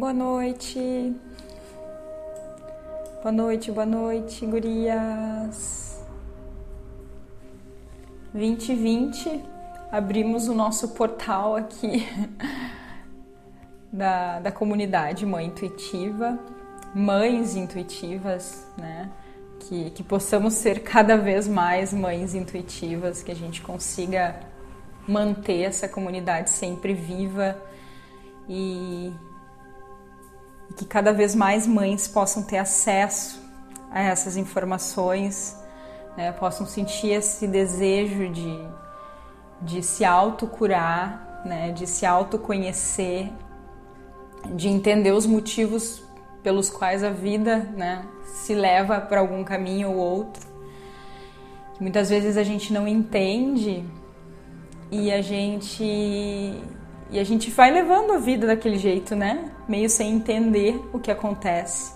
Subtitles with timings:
[0.00, 1.14] Boa noite.
[3.22, 6.02] Boa noite, boa noite, gurias.
[8.32, 9.44] 2020,
[9.92, 12.08] abrimos o nosso portal aqui
[13.92, 16.38] da, da comunidade Mãe Intuitiva,
[16.94, 19.10] mães intuitivas, né?
[19.58, 24.40] Que, que possamos ser cada vez mais mães intuitivas, que a gente consiga
[25.06, 27.54] manter essa comunidade sempre viva
[28.48, 29.12] e,
[30.70, 33.42] e que cada vez mais mães possam ter acesso
[33.90, 35.58] a essas informações,
[36.16, 38.58] né, possam sentir esse desejo de,
[39.62, 43.30] de se autocurar, né, de se autoconhecer,
[44.54, 46.02] de entender os motivos
[46.42, 50.48] pelos quais a vida né, se leva para algum caminho ou outro.
[51.78, 53.84] Muitas vezes a gente não entende
[54.90, 56.62] e a gente
[57.10, 59.50] e a gente vai levando a vida daquele jeito, né?
[59.68, 61.92] Meio sem entender o que acontece.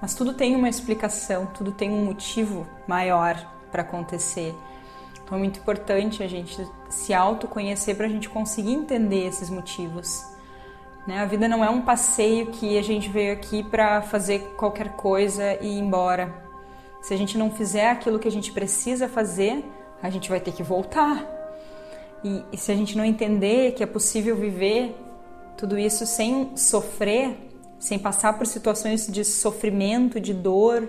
[0.00, 3.36] Mas tudo tem uma explicação, tudo tem um motivo maior
[3.70, 4.54] para acontecer.
[5.22, 6.56] Então é muito importante a gente
[6.88, 10.24] se autoconhecer para a gente conseguir entender esses motivos.
[11.06, 11.18] Né?
[11.18, 15.58] A vida não é um passeio que a gente veio aqui para fazer qualquer coisa
[15.60, 16.32] e ir embora.
[17.02, 19.64] Se a gente não fizer aquilo que a gente precisa fazer,
[20.02, 21.43] a gente vai ter que voltar.
[22.24, 24.96] E, e se a gente não entender que é possível viver
[25.58, 27.36] tudo isso sem sofrer,
[27.78, 30.88] sem passar por situações de sofrimento, de dor,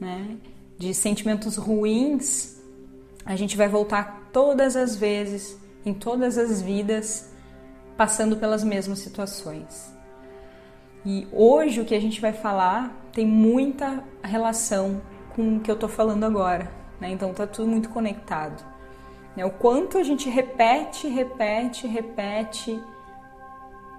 [0.00, 0.36] né,
[0.78, 2.56] de sentimentos ruins,
[3.26, 7.30] a gente vai voltar todas as vezes, em todas as vidas,
[7.96, 9.92] passando pelas mesmas situações.
[11.04, 15.02] E hoje o que a gente vai falar tem muita relação
[15.36, 17.10] com o que eu tô falando agora, né?
[17.10, 18.71] Então tá tudo muito conectado.
[19.36, 19.44] Né?
[19.44, 22.82] O quanto a gente repete, repete, repete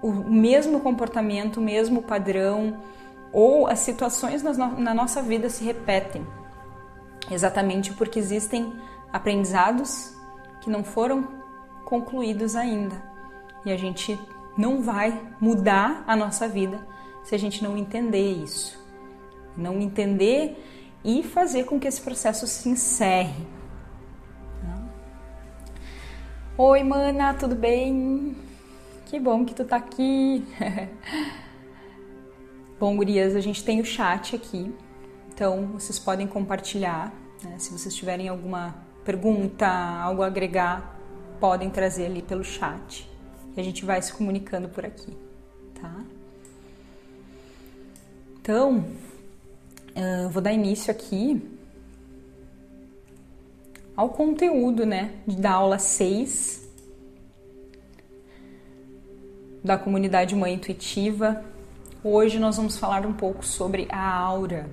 [0.02, 2.78] o mesmo comportamento, o mesmo padrão,
[3.32, 6.24] ou as situações na nossa vida se repetem,
[7.30, 8.72] exatamente porque existem
[9.12, 10.14] aprendizados
[10.60, 11.26] que não foram
[11.84, 13.02] concluídos ainda.
[13.64, 14.18] E a gente
[14.56, 16.86] não vai mudar a nossa vida
[17.24, 18.78] se a gente não entender isso.
[19.56, 20.62] Não entender
[21.02, 23.46] e fazer com que esse processo se encerre.
[26.56, 28.36] Oi, mana, tudo bem?
[29.06, 30.46] Que bom que tu tá aqui.
[32.78, 34.72] bom, gurias, a gente tem o chat aqui,
[35.32, 37.12] então vocês podem compartilhar.
[37.42, 37.58] Né?
[37.58, 38.72] Se vocês tiverem alguma
[39.04, 40.96] pergunta, algo a agregar,
[41.40, 43.10] podem trazer ali pelo chat
[43.56, 45.12] e a gente vai se comunicando por aqui,
[45.74, 46.04] tá?
[48.40, 48.84] Então,
[50.30, 51.53] vou dar início aqui
[53.96, 56.64] ao conteúdo né, da aula 6
[59.62, 61.42] da comunidade Mãe Intuitiva.
[62.02, 64.68] Hoje nós vamos falar um pouco sobre a aura.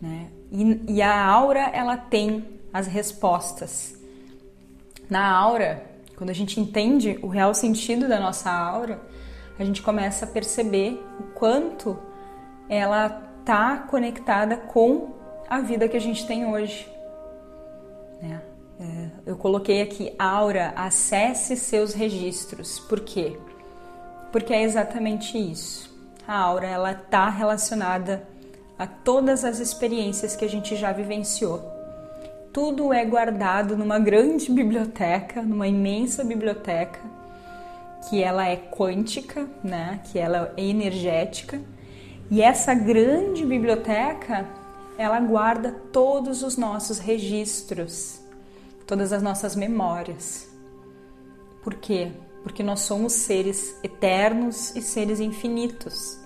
[0.00, 0.30] Né?
[0.50, 3.94] E, e a aura ela tem as respostas.
[5.10, 5.84] Na aura,
[6.16, 8.98] quando a gente entende o real sentido da nossa aura,
[9.58, 11.98] a gente começa a perceber o quanto
[12.68, 15.14] ela está conectada com
[15.48, 16.95] a vida que a gente tem hoje.
[19.26, 22.78] Eu coloquei aqui aura, acesse seus registros.
[22.78, 23.36] Por quê?
[24.30, 25.92] Porque é exatamente isso.
[26.28, 28.24] A aura ela está relacionada
[28.78, 31.60] a todas as experiências que a gente já vivenciou.
[32.52, 37.00] Tudo é guardado numa grande biblioteca, numa imensa biblioteca,
[38.08, 39.98] que ela é quântica, né?
[40.04, 41.60] Que ela é energética.
[42.30, 44.46] E essa grande biblioteca
[44.96, 48.20] ela guarda todos os nossos registros,
[48.86, 50.48] todas as nossas memórias.
[51.62, 52.12] Por quê?
[52.42, 56.18] Porque nós somos seres eternos e seres infinitos.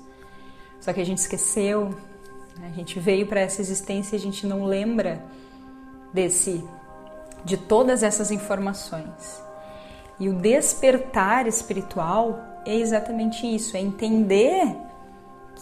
[0.81, 1.95] Só que a gente esqueceu,
[2.59, 2.69] né?
[2.71, 5.25] a gente veio para essa existência e a gente não lembra
[6.13, 6.63] desse
[7.45, 9.43] de todas essas informações.
[10.19, 14.77] E o despertar espiritual é exatamente isso, é entender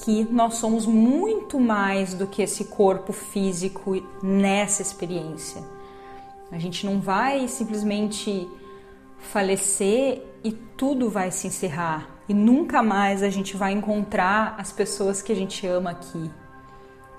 [0.03, 5.63] que nós somos muito mais do que esse corpo físico nessa experiência.
[6.51, 8.49] A gente não vai simplesmente
[9.19, 15.23] falecer e tudo vai se encerrar e nunca mais a gente vai encontrar as pessoas
[15.23, 16.31] que a gente ama aqui.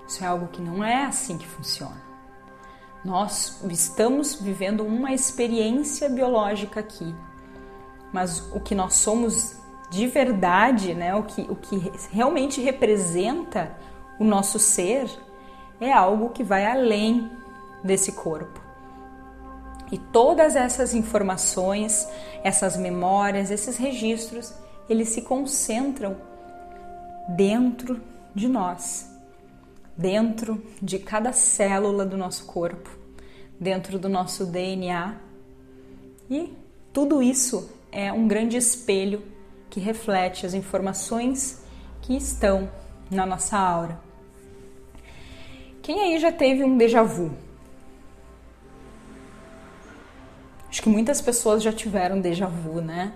[0.08, 2.02] Isso é algo que não é assim que funciona.
[3.04, 7.16] Nós estamos vivendo uma experiência biológica aqui,
[8.14, 9.58] mas o que nós somos
[9.90, 13.76] de verdade, né, o, que, o que realmente representa
[14.20, 15.10] o nosso ser,
[15.82, 17.32] é algo que vai além
[17.84, 18.69] desse corpo.
[19.92, 22.08] E todas essas informações,
[22.44, 24.54] essas memórias, esses registros,
[24.88, 26.18] eles se concentram
[27.30, 28.02] dentro
[28.34, 29.10] de nós,
[29.98, 32.90] dentro de cada célula do nosso corpo,
[33.60, 35.16] dentro do nosso DNA.
[36.30, 36.54] E
[36.94, 39.24] tudo isso é um grande espelho
[39.70, 41.64] que reflete as informações
[42.02, 42.70] que estão
[43.10, 44.00] na nossa aura.
[45.82, 47.32] Quem aí já teve um déjà vu?
[50.70, 53.14] Acho que muitas pessoas já tiveram déjà vu, né?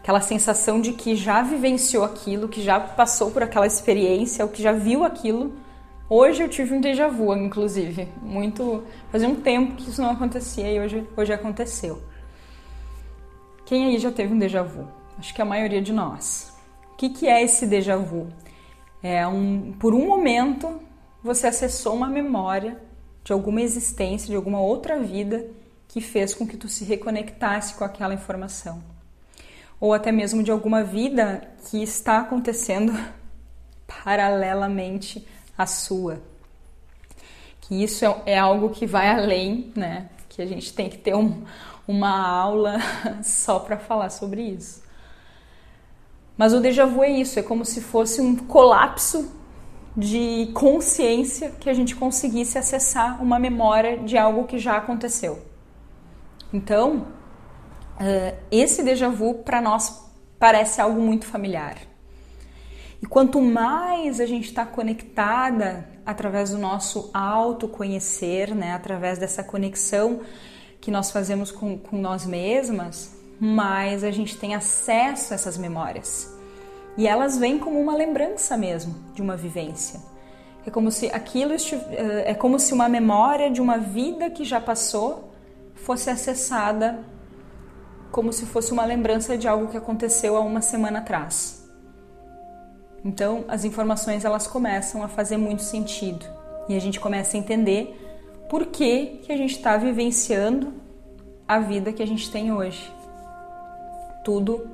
[0.00, 4.62] Aquela sensação de que já vivenciou aquilo, que já passou por aquela experiência, ou que
[4.62, 5.54] já viu aquilo.
[6.08, 8.08] Hoje eu tive um déjà vu, inclusive.
[8.22, 8.84] Muito.
[9.10, 12.02] Fazia um tempo que isso não acontecia e hoje, hoje aconteceu.
[13.64, 14.86] Quem aí já teve um déjà vu?
[15.18, 16.56] Acho que a maioria de nós.
[16.92, 18.28] O que, que é esse déjà vu?
[19.02, 20.80] É um, por um momento
[21.22, 22.80] você acessou uma memória
[23.24, 25.44] de alguma existência, de alguma outra vida
[25.96, 28.82] que fez com que tu se reconectasse com aquela informação.
[29.80, 32.92] Ou até mesmo de alguma vida que está acontecendo
[34.04, 35.26] paralelamente
[35.56, 36.20] à sua.
[37.62, 40.10] Que isso é, é algo que vai além, né?
[40.28, 41.44] Que a gente tem que ter um,
[41.88, 42.76] uma aula
[43.24, 44.82] só para falar sobre isso.
[46.36, 49.32] Mas o déjà vu é isso, é como se fosse um colapso
[49.96, 55.45] de consciência que a gente conseguisse acessar uma memória de algo que já aconteceu.
[56.52, 57.06] Então,
[58.00, 60.04] uh, esse déjà vu para nós
[60.38, 61.76] parece algo muito familiar.
[63.02, 70.20] E quanto mais a gente está conectada através do nosso autoconhecer, né, através dessa conexão
[70.80, 76.34] que nós fazemos com, com nós mesmas, mais a gente tem acesso a essas memórias.
[76.96, 80.00] E elas vêm como uma lembrança mesmo de uma vivência.
[80.66, 84.60] É como se aquilo eh, é como se uma memória de uma vida que já
[84.60, 85.25] passou
[85.76, 87.04] fosse acessada
[88.10, 91.68] como se fosse uma lembrança de algo que aconteceu há uma semana atrás.
[93.04, 96.26] Então, as informações elas começam a fazer muito sentido
[96.68, 97.96] e a gente começa a entender
[98.48, 100.72] por que, que a gente está vivenciando
[101.46, 102.92] a vida que a gente tem hoje.
[104.24, 104.68] Tudo,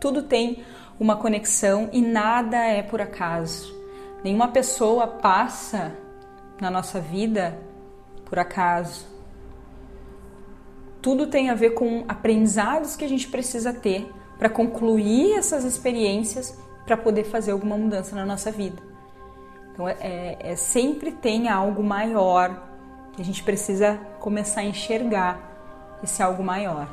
[0.00, 0.64] tudo tem
[0.98, 3.74] uma conexão e nada é por acaso.
[4.24, 5.92] Nenhuma pessoa passa
[6.60, 7.56] na nossa vida
[8.24, 9.15] por acaso.
[11.06, 16.60] Tudo tem a ver com aprendizados que a gente precisa ter para concluir essas experiências
[16.84, 18.82] para poder fazer alguma mudança na nossa vida.
[19.70, 22.60] Então, é, é, é, sempre tem algo maior
[23.12, 25.38] que a gente precisa começar a enxergar
[26.02, 26.88] esse algo maior.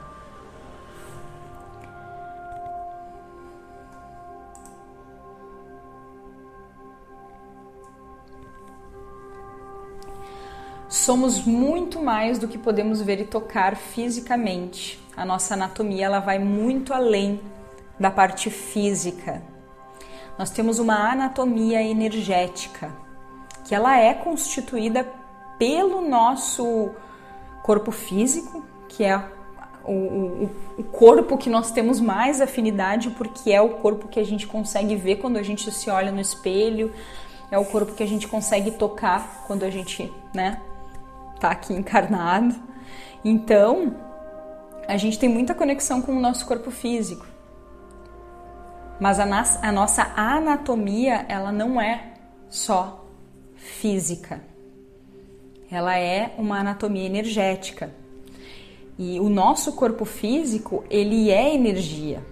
[10.93, 15.03] Somos muito mais do que podemos ver e tocar fisicamente.
[15.17, 17.41] A nossa anatomia ela vai muito além
[17.99, 19.41] da parte física.
[20.37, 22.91] Nós temos uma anatomia energética,
[23.65, 25.03] que ela é constituída
[25.57, 26.91] pelo nosso
[27.63, 29.17] corpo físico, que é
[29.83, 34.23] o, o, o, corpo que nós temos mais afinidade, porque é o corpo que a
[34.23, 36.93] gente consegue ver quando a gente se olha no espelho,
[37.49, 40.61] é o corpo que a gente consegue tocar quando a gente, né,
[41.43, 42.55] está aqui encarnado.
[43.23, 43.95] Então,
[44.87, 47.25] a gente tem muita conexão com o nosso corpo físico.
[48.99, 49.25] Mas a,
[49.61, 52.13] a nossa anatomia, ela não é
[52.49, 53.05] só
[53.55, 54.41] física.
[55.69, 57.93] Ela é uma anatomia energética.
[58.97, 62.23] E o nosso corpo físico, ele é energia.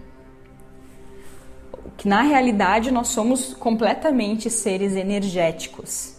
[1.98, 6.16] Que na realidade nós somos completamente seres energéticos.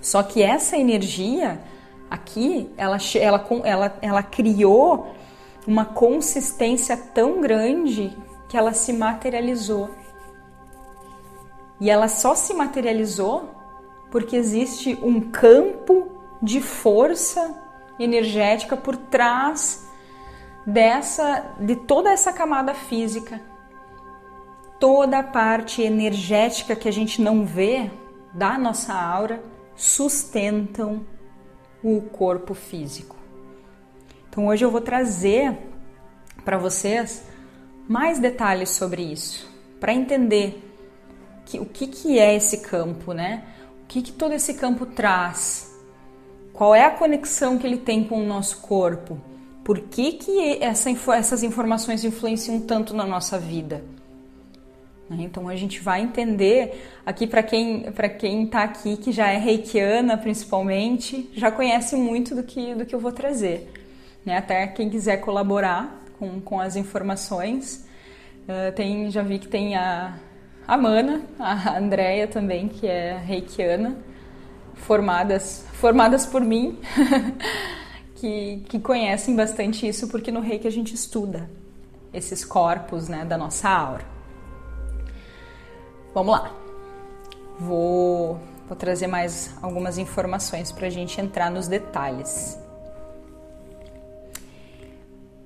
[0.00, 1.60] Só que essa energia,
[2.12, 5.14] Aqui, ela, ela, ela, ela criou
[5.66, 8.14] uma consistência tão grande
[8.50, 9.88] que ela se materializou.
[11.80, 13.48] E ela só se materializou
[14.10, 17.58] porque existe um campo de força
[17.98, 19.88] energética por trás
[20.66, 23.40] dessa de toda essa camada física.
[24.78, 27.90] Toda a parte energética que a gente não vê
[28.34, 29.42] da nossa aura
[29.74, 31.06] sustentam
[31.82, 33.16] o corpo físico.
[34.28, 35.56] Então hoje eu vou trazer
[36.44, 37.24] para vocês
[37.88, 39.48] mais detalhes sobre isso,
[39.80, 40.62] para entender
[41.44, 43.44] que, o que, que é esse campo, né?
[43.82, 45.70] O que, que todo esse campo traz?
[46.52, 49.18] Qual é a conexão que ele tem com o nosso corpo?
[49.64, 53.84] Por que, que essa, essas informações influenciam tanto na nossa vida?
[55.08, 55.18] Né?
[55.20, 59.38] Então a gente vai entender aqui para quem para quem está aqui que já é
[59.38, 63.70] reikiana principalmente já conhece muito do que do que eu vou trazer,
[64.24, 64.38] né?
[64.38, 67.86] Até quem quiser colaborar com, com as informações
[68.48, 70.16] uh, tem já vi que tem a
[70.66, 73.96] a Mana, a Andrea também, que é reikiana,
[74.74, 76.78] formadas, formadas por mim,
[78.16, 81.50] que, que conhecem bastante isso, porque no reiki a gente estuda
[82.14, 84.11] esses corpos né, da nossa aura.
[86.14, 86.52] Vamos lá.
[87.58, 88.38] Vou,
[88.68, 92.58] vou trazer mais algumas informações para a gente entrar nos detalhes.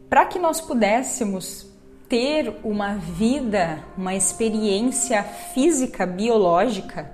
[0.08, 1.66] Para que nós pudéssemos
[2.08, 7.12] ter uma vida, uma experiência física, biológica,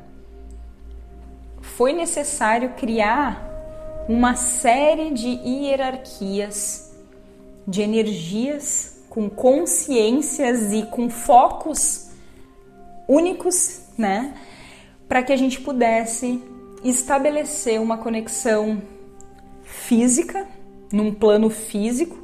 [1.61, 3.51] foi necessário criar
[4.09, 6.93] uma série de hierarquias,
[7.67, 12.12] de energias com consciências e com focos
[13.13, 14.35] únicos, né?
[15.09, 16.43] Para que a gente pudesse
[16.83, 18.83] estabelecer uma conexão
[19.63, 20.47] física,
[20.93, 22.19] num plano físico,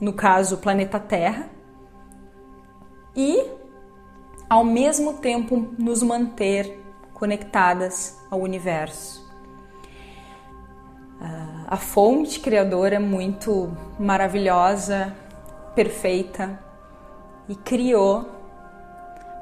[0.00, 1.48] no caso, planeta Terra,
[3.14, 3.44] e
[4.48, 6.78] ao mesmo tempo nos manter
[7.12, 9.28] conectadas ao universo.
[11.20, 15.14] Ah, a fonte criadora é muito maravilhosa,
[15.74, 16.58] perfeita
[17.48, 18.39] e criou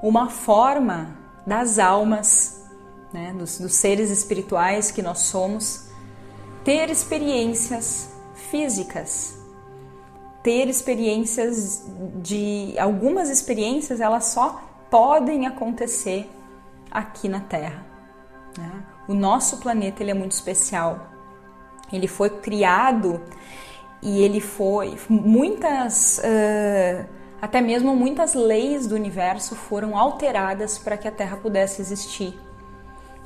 [0.03, 2.65] uma forma das almas,
[3.13, 5.89] né, dos, dos seres espirituais que nós somos,
[6.65, 8.11] ter experiências
[8.51, 9.39] físicas
[10.43, 11.85] ter experiências
[12.23, 16.31] de algumas experiências elas só podem acontecer
[16.91, 17.85] aqui na Terra.
[18.57, 18.83] Né?
[19.07, 21.09] O nosso planeta ele é muito especial.
[21.93, 23.21] Ele foi criado
[24.03, 27.07] e ele foi muitas uh,
[27.41, 32.39] até mesmo muitas leis do universo foram alteradas para que a Terra pudesse existir.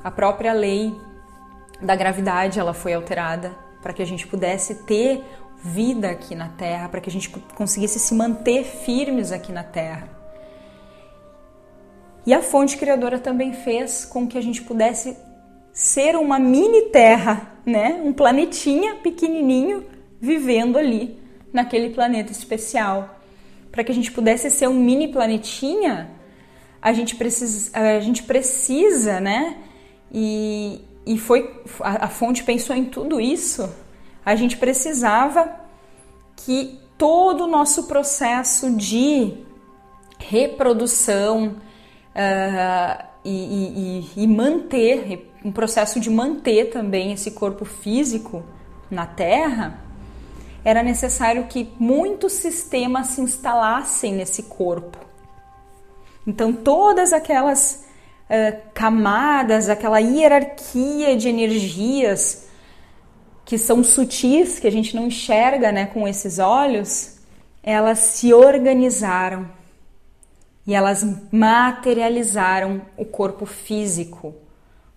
[0.03, 0.95] A própria lei
[1.81, 5.23] da gravidade ela foi alterada para que a gente pudesse ter
[5.63, 10.09] vida aqui na Terra, para que a gente conseguisse se manter firmes aqui na Terra.
[12.25, 15.17] E a fonte criadora também fez com que a gente pudesse
[15.73, 18.01] ser uma mini Terra, né?
[18.03, 19.85] Um planetinha pequenininho
[20.21, 21.19] vivendo ali
[21.51, 23.19] naquele planeta especial.
[23.73, 26.11] Para que a gente pudesse ser um mini planetinha,
[26.81, 29.57] a gente precisa, a gente precisa, né?
[30.09, 33.69] E, e foi a, a fonte pensou em tudo isso
[34.25, 35.53] a gente precisava
[36.35, 39.33] que todo o nosso processo de
[40.17, 41.55] reprodução
[42.15, 48.43] uh, e, e, e manter, um processo de manter também esse corpo físico
[48.89, 49.79] na Terra,
[50.63, 54.97] era necessário que muitos sistemas se instalassem nesse corpo.
[56.25, 57.85] Então, todas aquelas
[58.29, 62.47] uh, camadas, aquela hierarquia de energias
[63.45, 67.17] que são sutis, que a gente não enxerga né, com esses olhos,
[67.61, 69.49] elas se organizaram
[70.65, 74.33] e elas materializaram o corpo físico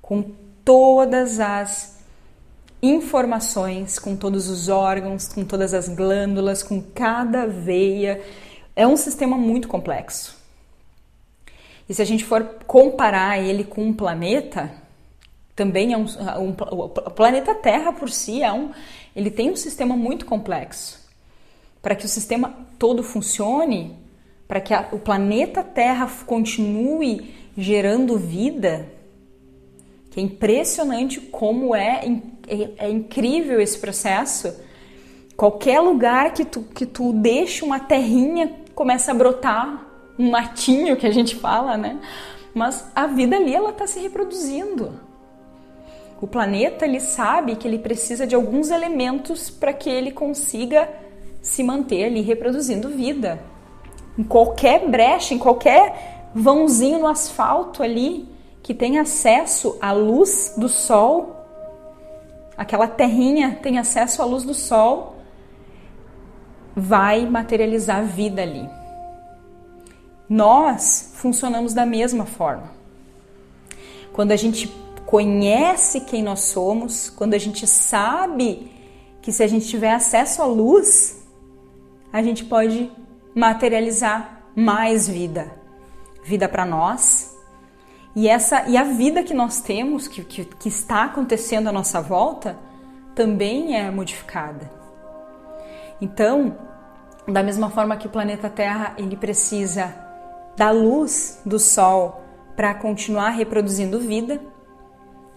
[0.00, 0.22] com
[0.64, 1.95] todas as
[2.82, 8.22] informações, com todos os órgãos, com todas as glândulas, com cada veia.
[8.74, 10.36] É um sistema muito complexo.
[11.88, 14.72] E se a gente for comparar ele com um planeta,
[15.54, 18.70] também é um, um, o planeta Terra por si é um,
[19.14, 21.06] ele tem um sistema muito complexo.
[21.80, 23.96] Para que o sistema todo funcione,
[24.46, 28.88] para que a, o planeta Terra continue gerando vida,
[30.10, 32.04] que é impressionante como é,
[32.48, 34.54] é, é incrível esse processo.
[35.36, 39.86] Qualquer lugar que tu, que tu deixa uma terrinha começa a brotar
[40.18, 41.98] um matinho que a gente fala, né?
[42.54, 44.98] Mas a vida ali ela está se reproduzindo.
[46.20, 50.88] O planeta ele sabe que ele precisa de alguns elementos para que ele consiga
[51.42, 53.38] se manter ali reproduzindo vida.
[54.18, 58.26] Em qualquer brecha, em qualquer vãozinho no asfalto ali
[58.62, 61.35] que tem acesso à luz do sol,
[62.56, 65.16] aquela terrinha tem acesso à luz do sol,
[66.74, 68.68] vai materializar vida ali.
[70.28, 72.70] Nós funcionamos da mesma forma.
[74.12, 74.68] Quando a gente
[75.06, 78.70] conhece quem nós somos, quando a gente sabe
[79.22, 81.24] que se a gente tiver acesso à luz,
[82.12, 82.90] a gente pode
[83.34, 85.52] materializar mais vida,
[86.24, 87.25] vida para nós.
[88.16, 92.00] E essa e a vida que nós temos, que, que, que está acontecendo à nossa
[92.00, 92.56] volta,
[93.14, 94.70] também é modificada.
[96.00, 96.56] Então,
[97.28, 99.94] da mesma forma que o planeta Terra ele precisa
[100.56, 102.22] da luz do Sol
[102.56, 104.40] para continuar reproduzindo vida,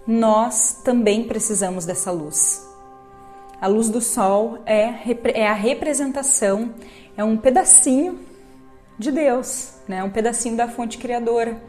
[0.07, 2.65] nós também precisamos dessa luz.
[3.59, 4.93] A luz do sol é,
[5.33, 6.73] é a representação,
[7.17, 8.19] é um pedacinho
[8.97, 10.01] de Deus, né?
[10.01, 11.61] Um pedacinho da fonte criadora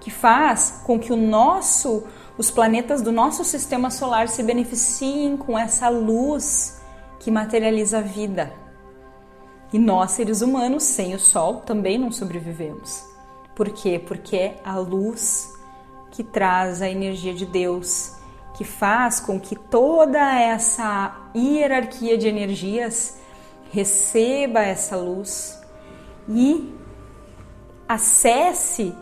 [0.00, 2.04] que faz com que o nosso,
[2.38, 6.80] os planetas do nosso sistema solar se beneficiem com essa luz
[7.18, 8.52] que materializa a vida.
[9.72, 13.04] E nós, seres humanos, sem o Sol, também não sobrevivemos.
[13.54, 14.02] Por quê?
[14.04, 15.52] Porque é a luz
[16.10, 18.14] que traz a energia de Deus,
[18.54, 23.18] que faz com que toda essa hierarquia de energias
[23.70, 25.60] receba essa luz
[26.28, 26.74] e
[27.88, 28.94] acesse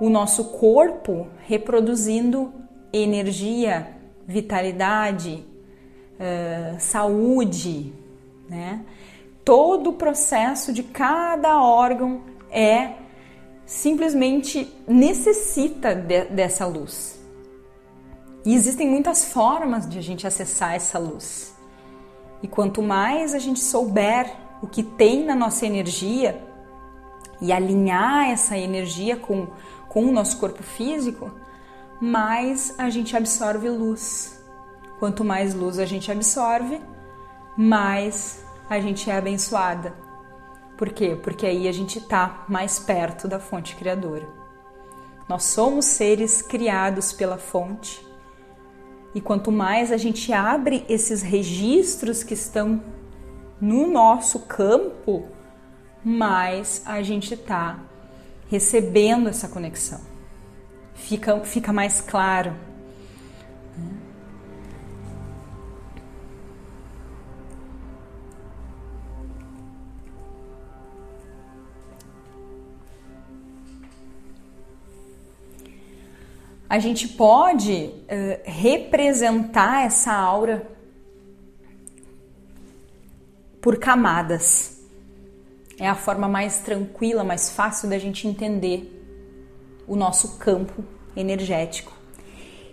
[0.00, 2.52] o nosso corpo reproduzindo
[2.92, 5.44] energia, vitalidade,
[6.14, 7.92] uh, saúde,
[8.48, 8.84] né?
[9.44, 12.94] Todo o processo de cada órgão é
[13.64, 17.20] simplesmente necessita de, dessa luz.
[18.44, 21.54] E existem muitas formas de a gente acessar essa luz.
[22.42, 26.40] E quanto mais a gente souber o que tem na nossa energia
[27.40, 29.48] e alinhar essa energia com
[29.96, 31.32] com o nosso corpo físico,
[31.98, 34.38] mais a gente absorve luz.
[34.98, 36.78] Quanto mais luz a gente absorve,
[37.56, 39.94] mais a gente é abençoada.
[40.76, 41.18] Por quê?
[41.22, 44.28] Porque aí a gente está mais perto da fonte criadora.
[45.26, 48.06] Nós somos seres criados pela fonte.
[49.14, 52.84] E quanto mais a gente abre esses registros que estão
[53.58, 55.26] no nosso campo,
[56.04, 57.85] mais a gente está
[58.48, 60.00] recebendo essa conexão.
[60.94, 62.54] Fica, fica mais claro.
[76.68, 80.68] A gente pode uh, representar essa aura
[83.60, 84.75] por camadas.
[85.78, 88.92] É a forma mais tranquila, mais fácil da gente entender
[89.86, 90.82] o nosso campo
[91.14, 91.92] energético.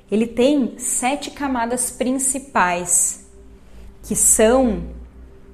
[0.10, 3.26] Ele tem sete camadas principais
[4.04, 4.84] que são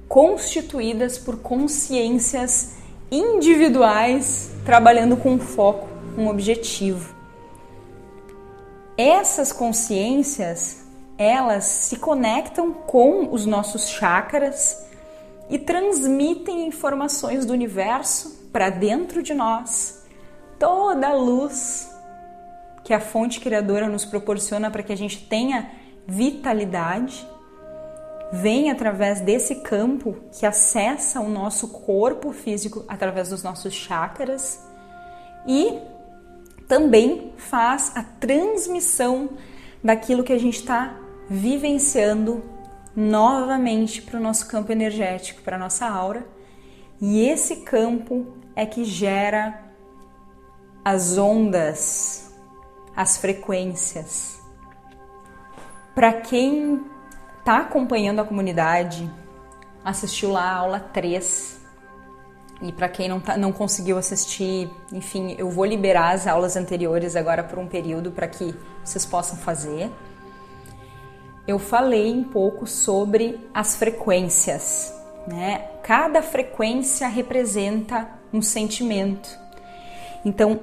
[0.08, 2.74] constituídas por consciências
[3.10, 7.14] individuais trabalhando com foco, um objetivo.
[8.96, 10.84] Essas consciências,
[11.16, 14.89] elas se conectam com os nossos chakras
[15.50, 20.04] e transmitem informações do universo para dentro de nós.
[20.58, 21.90] Toda a luz
[22.84, 25.70] que a fonte criadora nos proporciona para que a gente tenha
[26.06, 27.26] vitalidade
[28.32, 34.64] vem através desse campo que acessa o nosso corpo físico através dos nossos chakras
[35.46, 35.78] e
[36.68, 39.30] também faz a transmissão
[39.82, 40.96] daquilo que a gente está
[41.28, 42.42] vivenciando
[42.94, 46.26] novamente para o nosso campo energético, para a nossa aura.
[47.00, 49.62] E esse campo é que gera
[50.84, 52.34] as ondas,
[52.94, 54.40] as frequências.
[55.94, 56.84] Para quem
[57.38, 59.10] está acompanhando a comunidade,
[59.84, 61.60] assistiu lá a aula 3.
[62.62, 67.16] E para quem não, tá, não conseguiu assistir, enfim, eu vou liberar as aulas anteriores
[67.16, 69.90] agora por um período para que vocês possam fazer
[71.46, 74.94] eu falei um pouco sobre as frequências.
[75.26, 75.58] Né?
[75.82, 79.28] Cada frequência representa um sentimento.
[80.24, 80.60] Então,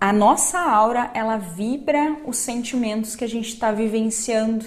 [0.00, 4.66] a nossa aura ela vibra os sentimentos que a gente está vivenciando.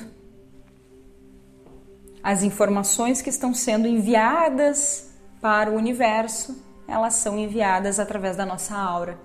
[2.23, 8.75] As informações que estão sendo enviadas para o universo, elas são enviadas através da nossa
[8.75, 9.19] aura,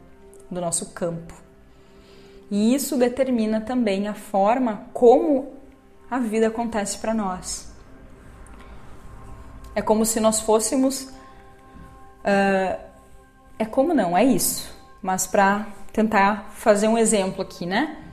[0.50, 1.34] do nosso campo.
[2.50, 5.54] E isso determina também a forma como
[6.10, 7.72] a vida acontece para nós.
[9.74, 11.02] É como se nós fôssemos.
[12.22, 12.78] Uh,
[13.58, 14.72] é como não, é isso.
[15.02, 18.04] Mas para tentar fazer um exemplo aqui, né?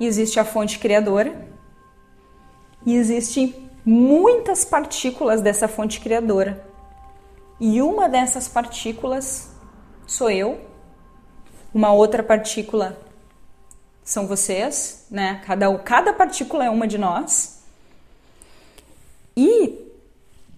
[0.00, 1.48] Existe a fonte criadora
[2.84, 6.66] e existem muitas partículas dessa fonte criadora.
[7.60, 9.54] E uma dessas partículas
[10.06, 10.60] sou eu,
[11.72, 12.98] uma outra partícula
[14.04, 15.42] são vocês, né?
[15.46, 17.62] Cada, cada partícula é uma de nós.
[19.36, 19.78] E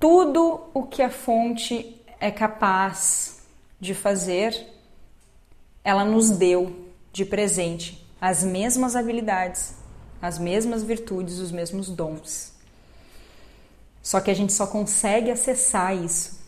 [0.01, 3.43] tudo o que a fonte é capaz
[3.81, 4.67] de fazer,
[5.85, 9.75] ela nos deu de presente as mesmas habilidades,
[10.21, 12.53] as mesmas virtudes, os mesmos dons.
[14.03, 16.41] Só que a gente só consegue acessar isso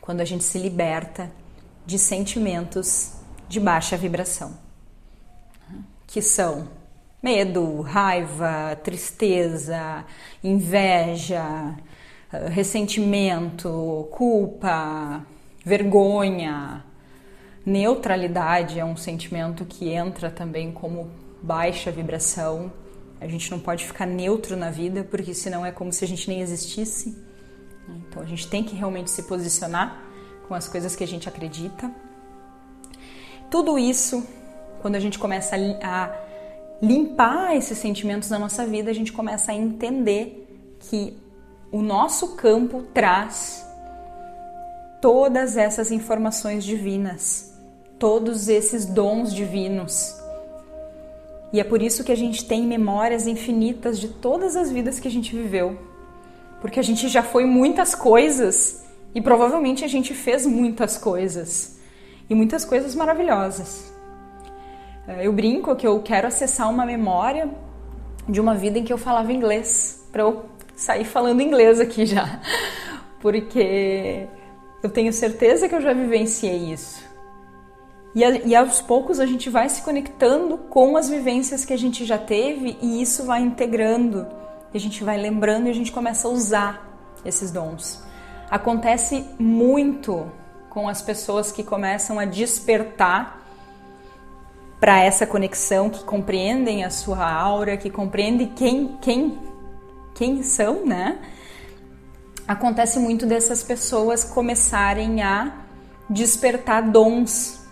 [0.00, 1.30] quando a gente se liberta
[1.84, 3.12] de sentimentos
[3.48, 4.56] de baixa vibração
[6.12, 6.68] que são
[7.22, 10.04] medo, raiva, tristeza,
[10.44, 11.74] inveja,
[12.50, 15.24] ressentimento, culpa,
[15.64, 16.84] vergonha,
[17.64, 22.70] neutralidade é um sentimento que entra também como baixa vibração.
[23.18, 26.28] A gente não pode ficar neutro na vida, porque senão é como se a gente
[26.28, 27.16] nem existisse.
[27.88, 29.98] Então a gente tem que realmente se posicionar
[30.46, 31.90] com as coisas que a gente acredita.
[33.50, 34.26] Tudo isso,
[34.82, 36.10] quando a gente começa a
[36.82, 40.46] limpar esses sentimentos da nossa vida, a gente começa a entender
[40.80, 41.16] que
[41.70, 43.64] o nosso campo traz
[45.00, 47.56] todas essas informações divinas,
[47.98, 50.20] todos esses dons divinos.
[51.52, 55.06] E é por isso que a gente tem memórias infinitas de todas as vidas que
[55.06, 55.78] a gente viveu.
[56.60, 61.78] Porque a gente já foi muitas coisas e provavelmente a gente fez muitas coisas.
[62.28, 63.91] E muitas coisas maravilhosas.
[65.06, 67.50] É, eu brinco que eu quero acessar uma memória
[68.28, 70.44] de uma vida em que eu falava inglês, para eu
[70.76, 72.40] sair falando inglês aqui já.
[73.20, 74.26] Porque
[74.82, 77.02] eu tenho certeza que eu já vivenciei isso.
[78.14, 82.04] E, e aos poucos a gente vai se conectando com as vivências que a gente
[82.04, 84.26] já teve e isso vai integrando.
[84.72, 86.88] A gente vai lembrando e a gente começa a usar
[87.24, 88.02] esses dons.
[88.50, 90.30] Acontece muito
[90.68, 93.41] com as pessoas que começam a despertar
[94.82, 99.38] para essa conexão, que compreendem a sua aura, que compreendem quem, quem,
[100.12, 101.20] quem são, né?
[102.46, 105.52] acontece muito dessas pessoas começarem a
[106.08, 107.64] despertar dons,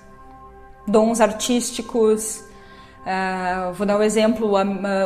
[0.86, 2.44] dons artísticos.
[3.00, 4.52] Uh, vou dar um exemplo: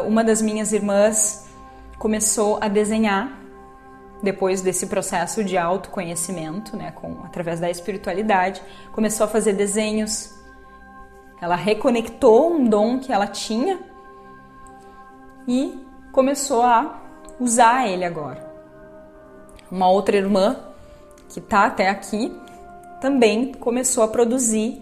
[0.07, 1.47] uma das minhas irmãs
[1.99, 3.41] começou a desenhar
[4.23, 8.63] depois desse processo de autoconhecimento, né, com, através da espiritualidade,
[8.93, 10.44] começou a fazer desenhos.
[11.45, 13.79] Ela reconectou um dom que ela tinha
[15.47, 15.79] e
[16.13, 17.01] começou a
[17.39, 18.55] usar ele agora
[19.75, 20.57] uma outra irmã
[21.29, 22.33] que está até aqui
[23.01, 24.81] também começou a produzir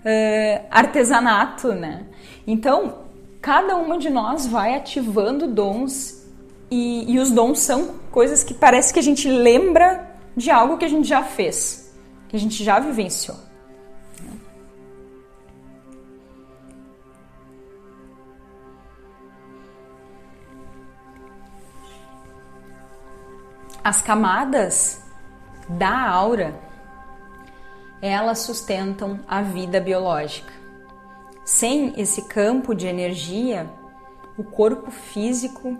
[0.00, 2.06] uh, artesanato, né?
[2.46, 3.06] Então,
[3.40, 6.26] cada uma de nós vai ativando dons
[6.70, 10.06] e, e os dons são coisas que parece que a gente lembra
[10.36, 11.94] de algo que a gente já fez,
[12.28, 13.45] que a gente já vivenciou.
[23.88, 25.00] As camadas
[25.68, 26.58] da aura,
[28.02, 30.52] elas sustentam a vida biológica.
[31.44, 33.70] Sem esse campo de energia,
[34.36, 35.78] o corpo físico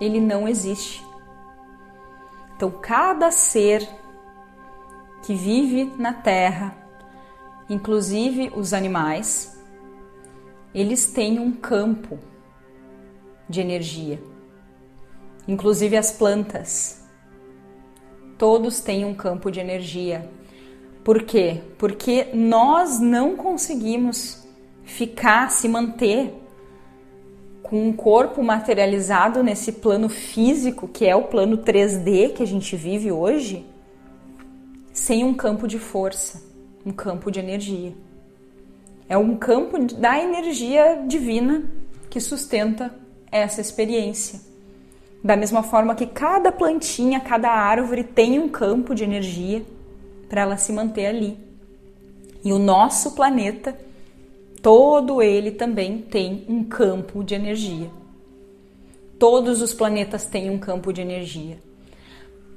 [0.00, 1.06] ele não existe.
[2.56, 3.88] Então, cada ser
[5.22, 6.76] que vive na Terra,
[7.70, 9.56] inclusive os animais,
[10.74, 12.18] eles têm um campo
[13.48, 14.20] de energia,
[15.46, 17.00] inclusive as plantas
[18.42, 20.28] todos têm um campo de energia.
[21.04, 21.60] Por quê?
[21.78, 24.44] Porque nós não conseguimos
[24.82, 26.34] ficar, se manter
[27.62, 32.74] com um corpo materializado nesse plano físico, que é o plano 3D que a gente
[32.74, 33.64] vive hoje,
[34.92, 36.42] sem um campo de força,
[36.84, 37.94] um campo de energia.
[39.08, 41.70] É um campo da energia divina
[42.10, 42.92] que sustenta
[43.30, 44.40] essa experiência.
[45.22, 49.62] Da mesma forma que cada plantinha, cada árvore tem um campo de energia
[50.28, 51.38] para ela se manter ali.
[52.44, 53.78] E o nosso planeta,
[54.60, 57.88] todo ele também tem um campo de energia.
[59.16, 61.58] Todos os planetas têm um campo de energia.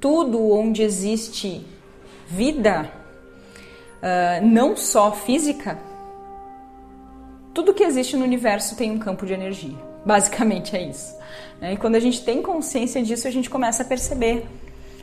[0.00, 1.64] Tudo onde existe
[2.26, 2.90] vida,
[3.98, 5.78] uh, não só física,
[7.54, 9.78] tudo que existe no universo tem um campo de energia.
[10.04, 11.14] Basicamente é isso.
[11.60, 11.74] Né?
[11.74, 14.46] E quando a gente tem consciência disso, a gente começa a perceber.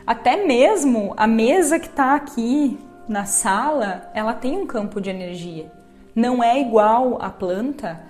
[0.06, 5.72] Até mesmo a mesa que está aqui na sala, ela tem um campo de energia.
[6.16, 8.02] Não é igual à planta,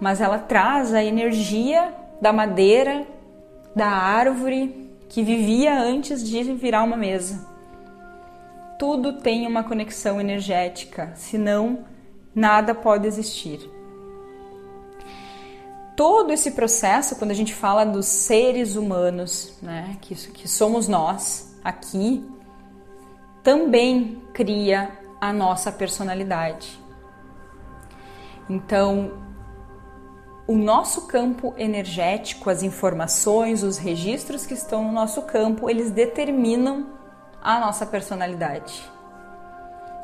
[0.00, 3.06] mas ela traz a energia da madeira,
[3.74, 7.48] da árvore que vivia antes de virar uma mesa.
[8.78, 11.80] Tudo tem uma conexão energética, senão
[12.34, 13.79] nada pode existir
[16.00, 21.54] todo esse processo, quando a gente fala dos seres humanos, né, que, que somos nós
[21.62, 22.26] aqui,
[23.42, 26.80] também cria a nossa personalidade.
[28.48, 29.12] Então,
[30.46, 36.94] o nosso campo energético, as informações, os registros que estão no nosso campo, eles determinam
[37.42, 38.90] a nossa personalidade.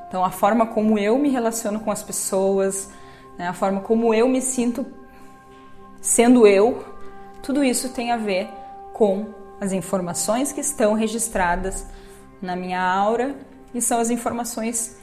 [0.07, 2.91] Então, a forma como eu me relaciono com as pessoas,
[3.39, 4.85] né, a forma como eu me sinto
[6.07, 6.85] sendo eu,
[7.43, 8.49] tudo isso tem a ver
[8.93, 11.85] com as informações que estão registradas
[12.41, 13.35] na minha aura
[13.75, 14.97] e são as informações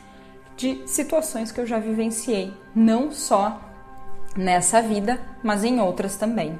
[0.55, 3.59] de situações que eu já vivenciei, não só
[4.37, 6.57] nessa vida, mas em outras também.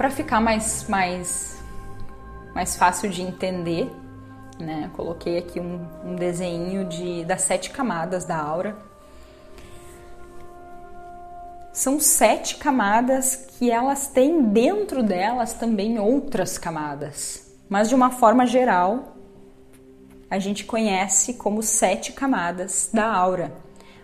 [0.00, 1.58] Para ficar mais, mais,
[2.54, 3.92] mais fácil de entender,
[4.58, 4.90] né?
[4.94, 8.78] Coloquei aqui um, um desenho de, das sete camadas da aura.
[11.70, 18.46] São sete camadas que elas têm dentro delas também outras camadas, mas de uma forma
[18.46, 19.16] geral
[20.30, 23.52] a gente conhece como sete camadas da aura.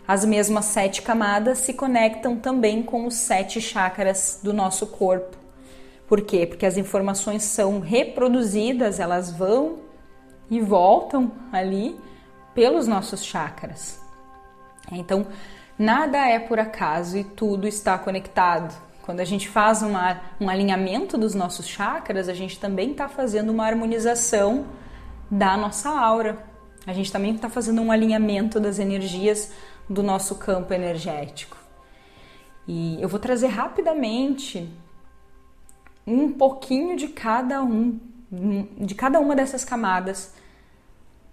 [0.06, 5.45] As mesmas sete camadas se conectam também com os sete chakras do nosso corpo.
[6.06, 6.46] Por quê?
[6.46, 9.80] Porque as informações são reproduzidas, elas vão
[10.48, 11.98] e voltam ali
[12.54, 14.00] pelos nossos chakras.
[14.90, 15.26] Então,
[15.78, 18.74] nada é por acaso e tudo está conectado.
[19.02, 23.50] Quando a gente faz uma, um alinhamento dos nossos chakras, a gente também está fazendo
[23.50, 24.66] uma harmonização
[25.30, 26.38] da nossa aura.
[26.86, 29.52] A gente também está fazendo um alinhamento das energias
[29.88, 31.56] do nosso campo energético.
[32.66, 34.68] E eu vou trazer rapidamente
[36.06, 37.98] um pouquinho de cada um,
[38.78, 40.32] de cada uma dessas camadas,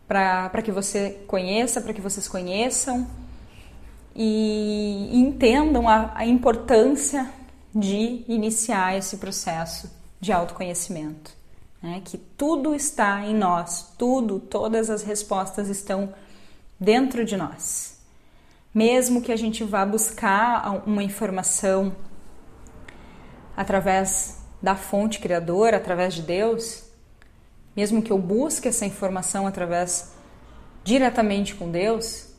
[0.08, 3.08] para que você conheça, para que vocês conheçam
[4.16, 7.30] e, entendam a, a importância
[7.74, 11.32] de iniciar esse processo de autoconhecimento.
[11.82, 12.02] Né?
[12.04, 16.14] Que tudo está em nós, tudo, todas as respostas estão
[16.80, 18.00] dentro de nós.
[18.74, 21.96] Mesmo que a gente vá buscar uma informação
[23.56, 26.86] através da fonte criadora, através de Deus,
[27.76, 30.14] mesmo que eu busque essa informação através
[30.86, 32.30] diretamente com Deus,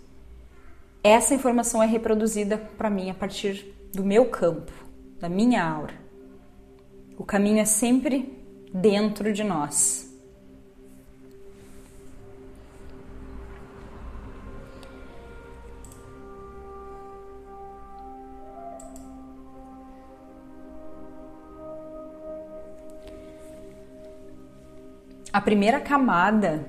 [1.03, 4.73] essa informação é reproduzida para mim a partir do meu campo,
[5.21, 5.93] da minha aura.
[7.19, 10.04] O caminho é sempre dentro de nós.
[25.35, 26.65] A primeira camada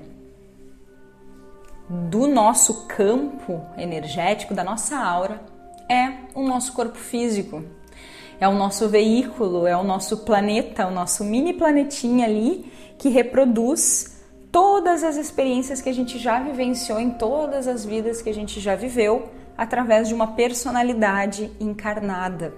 [1.88, 5.40] do nosso campo energético, da nossa aura,
[5.88, 7.62] é o nosso corpo físico.
[8.40, 14.20] É o nosso veículo, é o nosso planeta, o nosso mini planetinha ali que reproduz
[14.50, 18.58] todas as experiências que a gente já vivenciou em todas as vidas que a gente
[18.58, 22.52] já viveu através de uma personalidade encarnada.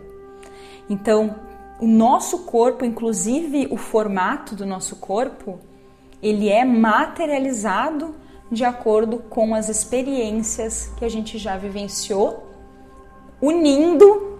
[0.89, 1.37] Então,
[1.79, 5.61] o nosso corpo, inclusive o formato do nosso corpo,
[6.23, 8.15] ele é materializado
[8.51, 12.47] de acordo com as experiências que a gente já vivenciou,
[13.41, 14.39] unindo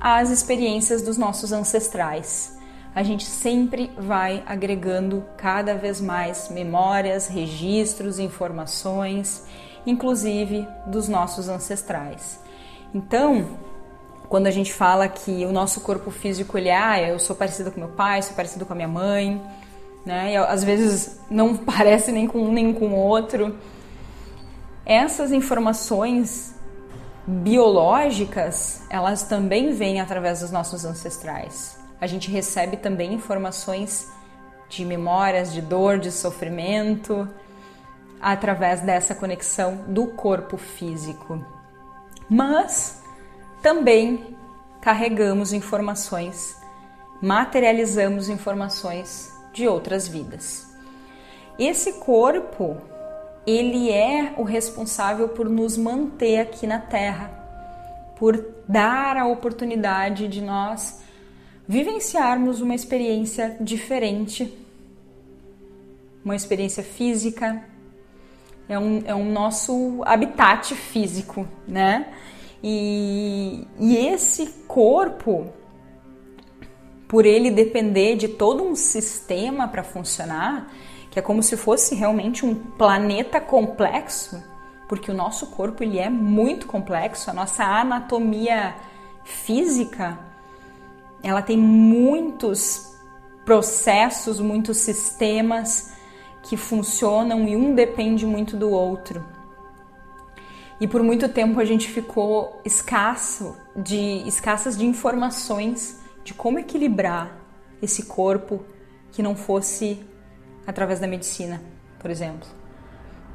[0.00, 2.58] as experiências dos nossos ancestrais.
[2.94, 9.44] A gente sempre vai agregando cada vez mais memórias, registros, informações,
[9.86, 12.40] inclusive dos nossos ancestrais.
[12.94, 13.58] Então,
[14.28, 17.70] quando a gente fala que o nosso corpo físico ele é, ah, eu sou parecido
[17.70, 19.42] com meu pai, sou parecido com a minha mãe,
[20.04, 20.32] né?
[20.32, 23.56] E às vezes não parece nem com um nem com o outro.
[24.84, 26.54] Essas informações
[27.26, 31.78] biológicas, elas também vêm através dos nossos ancestrais.
[32.00, 34.12] A gente recebe também informações
[34.68, 37.28] de memórias de dor, de sofrimento,
[38.20, 41.42] através dessa conexão do corpo físico.
[42.28, 43.02] Mas
[43.62, 44.36] também
[44.80, 46.60] carregamos informações,
[47.22, 50.66] materializamos informações de outras vidas.
[51.58, 52.76] Esse corpo,
[53.46, 57.30] ele é o responsável por nos manter aqui na Terra,
[58.18, 61.02] por dar a oportunidade de nós
[61.66, 64.52] vivenciarmos uma experiência diferente,
[66.24, 67.64] uma experiência física,
[68.68, 72.12] é um, é um nosso habitat físico, né?
[72.62, 75.52] E, e esse corpo,
[77.08, 80.70] por ele depender de todo um sistema para funcionar,
[81.10, 84.42] que é como se fosse realmente um planeta complexo,
[84.88, 88.74] porque o nosso corpo ele é muito complexo, a nossa anatomia
[89.24, 90.18] física,
[91.22, 92.94] ela tem muitos
[93.44, 95.92] processos, muitos sistemas
[96.42, 99.24] que funcionam e um depende muito do outro.
[100.80, 107.38] E por muito tempo a gente ficou escasso de escassas de informações de como equilibrar
[107.80, 108.64] esse corpo
[109.12, 110.00] que não fosse
[110.66, 111.62] através da medicina,
[112.00, 112.48] por exemplo.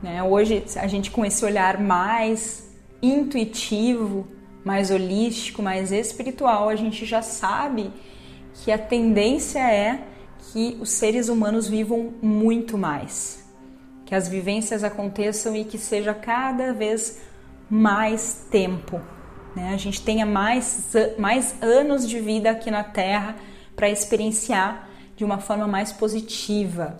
[0.01, 0.21] Né?
[0.23, 2.67] Hoje, a gente com esse olhar mais
[3.01, 4.27] intuitivo,
[4.63, 7.91] mais holístico, mais espiritual, a gente já sabe
[8.53, 10.03] que a tendência é
[10.51, 13.45] que os seres humanos vivam muito mais,
[14.05, 17.21] que as vivências aconteçam e que seja cada vez
[17.69, 18.99] mais tempo,
[19.55, 19.73] né?
[19.73, 23.35] A gente tenha mais, mais anos de vida aqui na Terra
[23.75, 26.99] para experienciar de uma forma mais positiva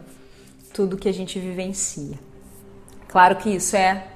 [0.73, 2.17] tudo que a gente vivencia.
[3.07, 4.07] Claro que isso é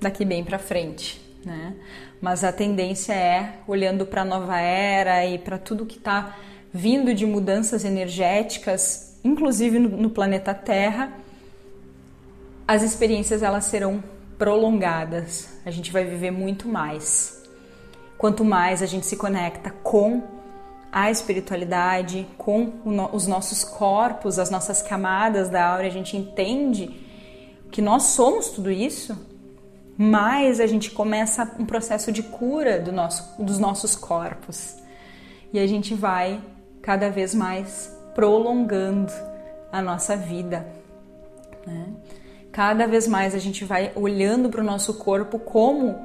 [0.00, 1.74] daqui bem para frente, né?
[2.20, 6.36] Mas a tendência é, olhando para a nova era e para tudo que está
[6.72, 11.12] vindo de mudanças energéticas, inclusive no, planeta Terra,
[12.68, 14.02] as experiências elas serão
[14.38, 15.58] prolongadas.
[15.64, 17.39] A gente vai viver muito mais.
[18.20, 20.22] Quanto mais a gente se conecta com
[20.92, 22.70] a espiritualidade, com
[23.14, 27.00] os nossos corpos, as nossas camadas da aura, a gente entende
[27.70, 29.16] que nós somos tudo isso,
[29.96, 34.76] mais a gente começa um processo de cura do nosso, dos nossos corpos.
[35.50, 36.42] E a gente vai
[36.82, 39.10] cada vez mais prolongando
[39.72, 40.66] a nossa vida.
[41.66, 41.86] Né?
[42.52, 45.98] Cada vez mais a gente vai olhando para o nosso corpo como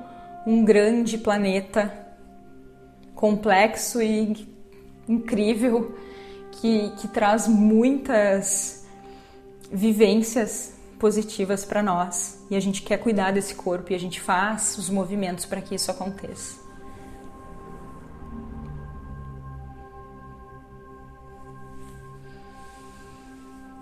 [0.48, 2.05] um grande planeta
[3.26, 4.48] complexo e
[5.10, 5.98] incrível
[6.52, 8.86] que, que traz muitas
[9.72, 14.78] vivências positivas para nós e a gente quer cuidar desse corpo e a gente faz
[14.78, 16.64] os movimentos para que isso aconteça.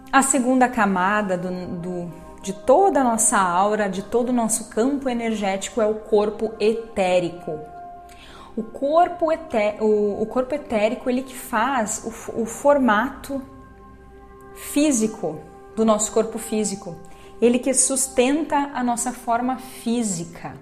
[0.10, 1.50] A segunda camada do,
[1.82, 6.54] do, de toda a nossa aura, de todo o nosso campo energético é o corpo
[6.62, 7.73] etérico.
[8.56, 13.42] O corpo, eté o, o corpo etérico ele que faz o, o formato
[14.56, 15.40] físico
[15.76, 16.96] do nosso corpo físico,
[17.42, 20.54] ele que sustenta a nossa forma física.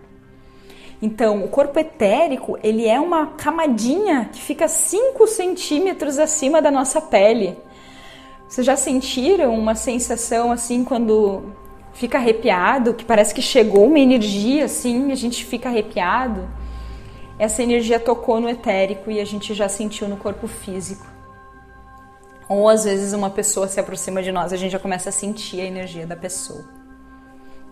[1.02, 7.02] Então, o corpo etérico ele é uma camadinha que fica 5 centímetros acima da nossa
[7.02, 7.58] pele.
[8.48, 11.54] Vocês já sentiram uma sensação assim quando
[11.94, 16.48] fica arrepiado, que parece que chegou uma energia assim, a gente fica arrepiado?
[17.42, 21.08] Essa energia tocou no etérico e a gente já sentiu no corpo físico.
[22.48, 25.60] Ou às vezes uma pessoa se aproxima de nós, a gente já começa a sentir
[25.60, 26.64] a energia da pessoa.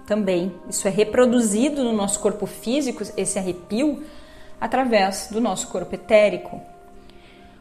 [0.07, 4.03] Também, isso é reproduzido no nosso corpo físico, esse arrepio,
[4.59, 6.59] através do nosso corpo etérico.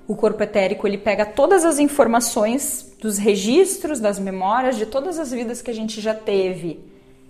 [0.07, 5.31] O corpo etérico ele pega todas as informações dos registros, das memórias de todas as
[5.31, 6.81] vidas que a gente já teve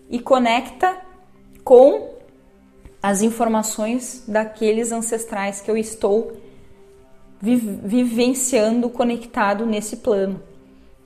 [0.08, 0.96] e conecta
[1.64, 2.16] com
[3.02, 6.36] as informações daqueles ancestrais que eu estou
[7.40, 10.42] vivenciando conectado nesse plano.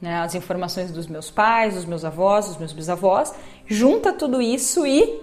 [0.01, 0.17] Né?
[0.17, 3.35] As informações dos meus pais, dos meus avós, dos meus bisavós,
[3.67, 5.21] junta tudo isso e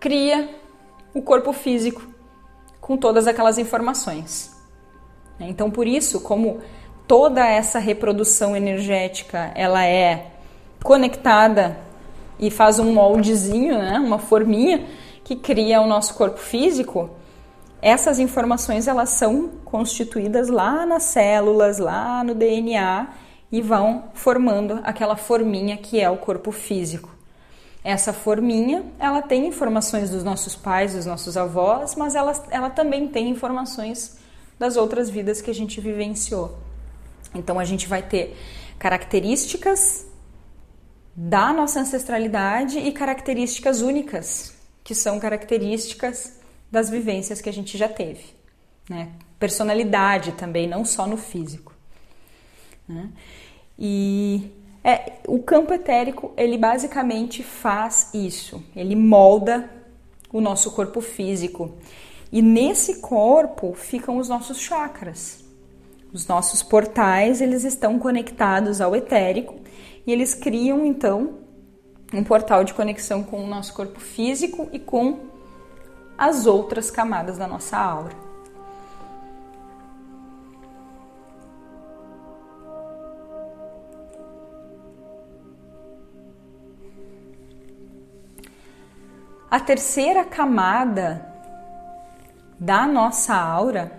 [0.00, 0.50] cria
[1.14, 2.02] o corpo físico
[2.80, 4.54] com todas aquelas informações.
[5.38, 5.46] Né?
[5.48, 6.60] Então, por isso, como
[7.06, 10.32] toda essa reprodução energética ela é
[10.82, 11.78] conectada
[12.38, 13.98] e faz um moldezinho, né?
[13.98, 14.86] uma forminha,
[15.30, 17.08] que cria o nosso corpo físico,
[17.80, 23.06] essas informações elas são constituídas lá nas células, lá no DNA
[23.52, 27.14] e vão formando aquela forminha que é o corpo físico.
[27.84, 33.06] Essa forminha, ela tem informações dos nossos pais, dos nossos avós, mas ela, ela também
[33.06, 34.18] tem informações
[34.58, 36.58] das outras vidas que a gente vivenciou.
[37.32, 38.36] Então a gente vai ter
[38.80, 40.04] características
[41.14, 44.58] da nossa ancestralidade e características únicas
[44.90, 46.32] que são características
[46.68, 48.24] das vivências que a gente já teve.
[48.88, 49.08] Né?
[49.38, 51.72] Personalidade também, não só no físico.
[52.88, 53.08] Né?
[53.78, 54.50] E
[54.82, 59.70] é, o campo etérico, ele basicamente faz isso, ele molda
[60.32, 61.72] o nosso corpo físico.
[62.32, 65.44] E nesse corpo ficam os nossos chakras.
[66.12, 69.54] Os nossos portais, eles estão conectados ao etérico
[70.04, 71.38] e eles criam então
[72.12, 75.20] um portal de conexão com o nosso corpo físico e com
[76.18, 78.30] as outras camadas da nossa aura.
[89.50, 91.26] A terceira camada
[92.58, 93.98] da nossa aura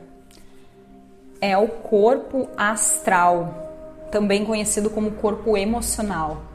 [1.42, 6.51] é o corpo astral, também conhecido como corpo emocional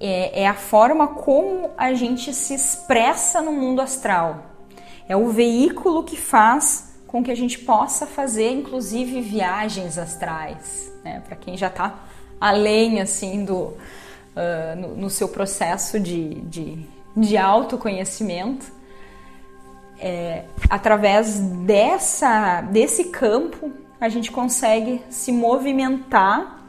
[0.00, 4.44] é, é a forma como a gente se expressa no mundo astral.
[5.08, 11.20] É o veículo que faz com que a gente possa fazer, inclusive, viagens astrais, né?
[11.26, 11.98] Para quem já está
[12.40, 16.86] além assim do uh, no, no, seu processo de, de,
[17.16, 18.72] de autoconhecimento,
[19.98, 23.70] é, através dessa, desse campo,
[24.00, 26.64] a gente consegue se movimentar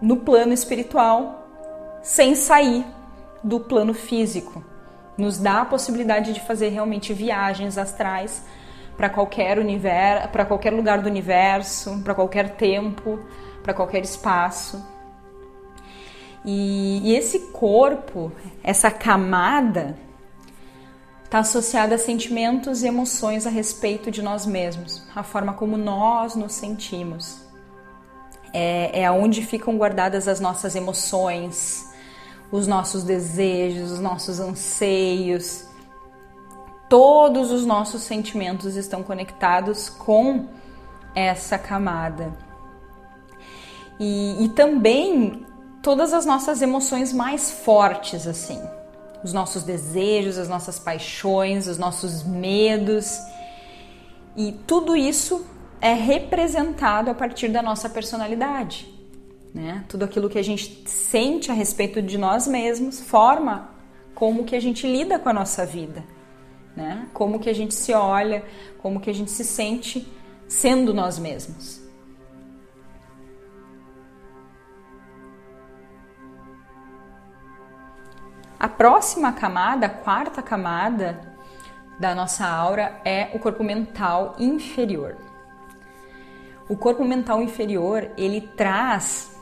[0.00, 1.43] no plano espiritual
[2.04, 2.84] sem sair
[3.42, 4.62] do plano físico.
[5.16, 8.44] Nos dá a possibilidade de fazer realmente viagens astrais
[8.96, 13.18] para qualquer universo, para qualquer lugar do universo, para qualquer tempo,
[13.62, 14.84] para qualquer espaço.
[16.44, 18.30] E, e esse corpo,
[18.62, 19.96] essa camada,
[21.24, 26.36] está associada a sentimentos e emoções a respeito de nós mesmos, a forma como nós
[26.36, 27.42] nos sentimos.
[28.52, 31.93] É, é onde ficam guardadas as nossas emoções,
[32.54, 35.64] os nossos desejos, os nossos anseios.
[36.88, 40.46] Todos os nossos sentimentos estão conectados com
[41.16, 42.32] essa camada.
[43.98, 45.44] E, e também
[45.82, 48.62] todas as nossas emoções mais fortes, assim.
[49.24, 53.18] Os nossos desejos, as nossas paixões, os nossos medos.
[54.36, 55.44] E tudo isso
[55.80, 58.93] é representado a partir da nossa personalidade.
[59.54, 59.84] Né?
[59.88, 63.70] Tudo aquilo que a gente sente a respeito de nós mesmos forma
[64.12, 66.04] como que a gente lida com a nossa vida,
[66.76, 67.08] né?
[67.12, 68.44] Como que a gente se olha,
[68.78, 70.12] como que a gente se sente
[70.48, 71.80] sendo nós mesmos.
[78.58, 81.32] A próxima camada, a quarta camada
[82.00, 85.16] da nossa aura é o corpo mental inferior.
[86.68, 89.33] O corpo mental inferior ele traz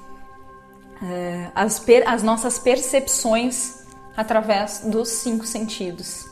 [1.02, 3.84] uh, as, per, as nossas percepções
[4.16, 6.26] através dos cinco sentidos.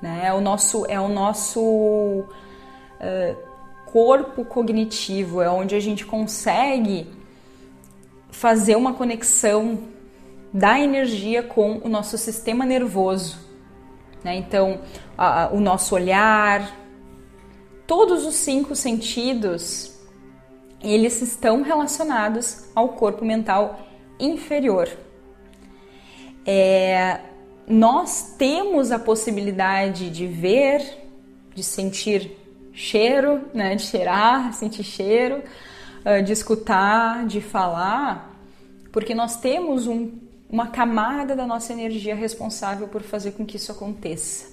[0.00, 0.22] Né?
[0.24, 2.26] É o nosso, é o nosso uh,
[3.84, 7.06] corpo cognitivo, é onde a gente consegue
[8.30, 9.78] fazer uma conexão
[10.52, 13.38] da energia com o nosso sistema nervoso.
[14.22, 14.36] Né?
[14.36, 14.80] Então,
[15.16, 16.76] a, o nosso olhar,
[17.86, 19.96] todos os cinco sentidos,
[20.82, 23.85] eles estão relacionados ao corpo mental
[24.18, 24.88] inferior.
[26.46, 27.20] É,
[27.66, 30.82] nós temos a possibilidade de ver,
[31.54, 32.36] de sentir
[32.72, 35.42] cheiro, né, de cheirar, sentir cheiro,
[36.04, 38.32] ah, de escutar, de falar,
[38.92, 43.72] porque nós temos um uma camada da nossa energia responsável por fazer com que isso
[43.72, 44.46] aconteça.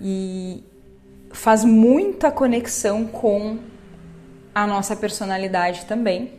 [0.00, 0.62] E
[1.30, 3.58] faz muita conexão com
[4.54, 6.32] a nossa personalidade também,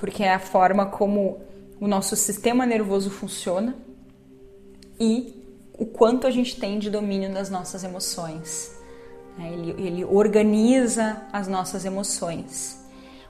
[0.00, 1.40] porque é a forma como
[1.78, 3.76] o nosso sistema nervoso funciona
[4.98, 5.46] e
[5.78, 8.76] o quanto a gente tem de domínio das nossas emoções.
[9.38, 12.84] Ele, ele organiza as nossas emoções.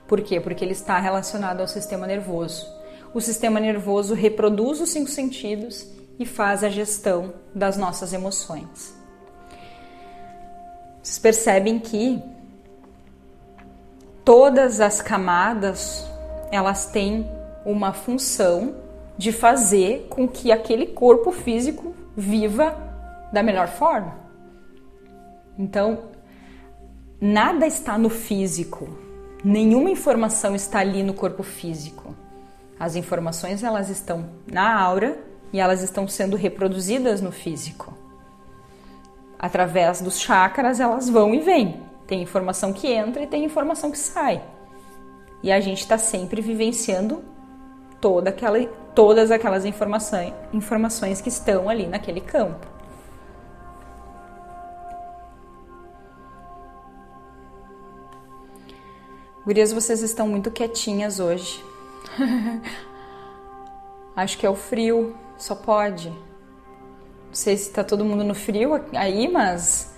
[0.07, 0.39] Por quê?
[0.39, 2.81] Porque ele está relacionado ao sistema nervoso
[3.13, 5.85] o sistema nervoso reproduz os cinco sentidos
[6.17, 8.95] e faz a gestão das nossas emoções.
[11.03, 12.21] Vocês percebem que
[14.23, 16.07] todas as camadas
[16.51, 17.25] elas têm
[17.65, 18.75] uma função
[19.17, 22.75] de fazer com que aquele corpo físico viva
[23.31, 24.15] da melhor forma.
[25.57, 25.99] Então,
[27.19, 28.89] nada está no físico,
[29.43, 32.15] nenhuma informação está ali no corpo físico.
[32.79, 35.19] As informações elas estão na aura
[35.53, 37.93] e elas estão sendo reproduzidas no físico.
[39.37, 41.81] Através dos chakras elas vão e vêm.
[42.07, 44.41] Tem informação que entra e tem informação que sai.
[45.43, 47.23] E a gente está sempre vivenciando
[47.99, 48.59] toda aquela,
[48.93, 52.67] todas aquelas informações, informações que estão ali naquele campo.
[59.43, 61.63] Gurias, vocês estão muito quietinhas hoje.
[64.15, 66.09] Acho que é o frio, só pode.
[66.09, 69.95] Não sei se tá todo mundo no frio aí, mas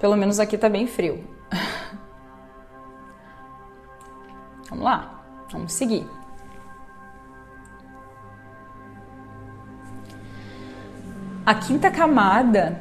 [0.00, 1.24] pelo menos aqui tá bem frio.
[4.72, 6.08] vamos lá, vamos seguir.
[11.44, 12.80] A quinta camada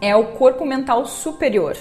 [0.00, 1.76] é o corpo mental superior.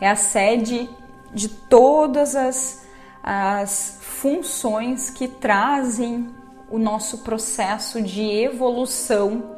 [0.00, 0.88] É a sede
[1.34, 2.86] de todas as,
[3.22, 6.32] as funções que trazem
[6.70, 9.56] o nosso processo de evolução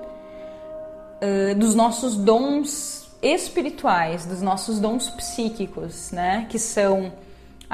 [1.21, 6.47] uh, dos nossos dons espirituais, dos nossos dons psíquicos, né?
[6.49, 7.13] Que são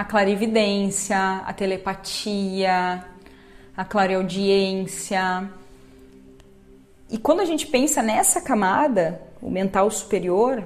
[0.00, 3.04] a clarividência, a telepatia,
[3.76, 5.52] a clareaudiência.
[7.10, 10.64] E quando a gente pensa nessa camada, o mental superior,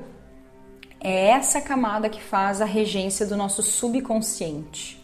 [1.01, 5.03] é essa camada que faz a regência do nosso subconsciente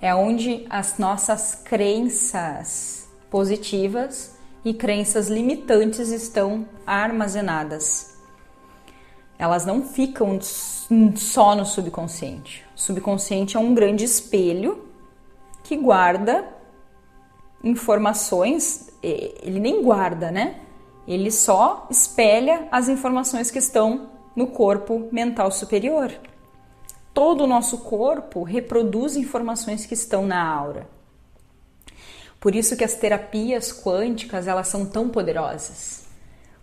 [0.00, 4.34] é onde as nossas crenças positivas
[4.64, 8.16] e crenças limitantes estão armazenadas.
[9.38, 10.36] Elas não ficam
[11.16, 12.64] só no subconsciente.
[12.76, 14.86] O subconsciente é um grande espelho
[15.62, 16.46] que guarda
[17.62, 20.60] informações, ele nem guarda, né?
[21.06, 26.12] Ele só espelha as informações que estão no corpo mental superior.
[27.12, 30.88] Todo o nosso corpo reproduz informações que estão na aura.
[32.38, 36.06] Por isso que as terapias quânticas, elas são tão poderosas.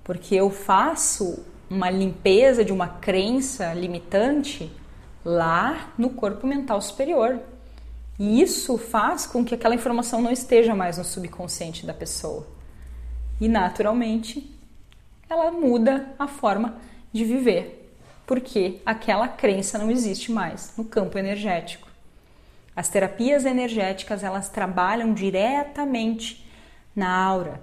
[0.04, 1.44] Porque eu faço
[1.74, 4.72] uma limpeza de uma crença limitante
[5.26, 7.40] lá no corpo mental superior.
[8.20, 12.46] E isso faz com que aquela informação não esteja mais no subconsciente da pessoa.
[13.42, 14.56] E naturalmente,
[15.28, 16.78] ela muda a forma
[17.12, 17.92] de viver,
[18.28, 21.88] porque aquela crença não existe mais no campo energético.
[22.76, 26.48] As terapias energéticas, elas trabalham diretamente
[26.96, 27.62] na aura.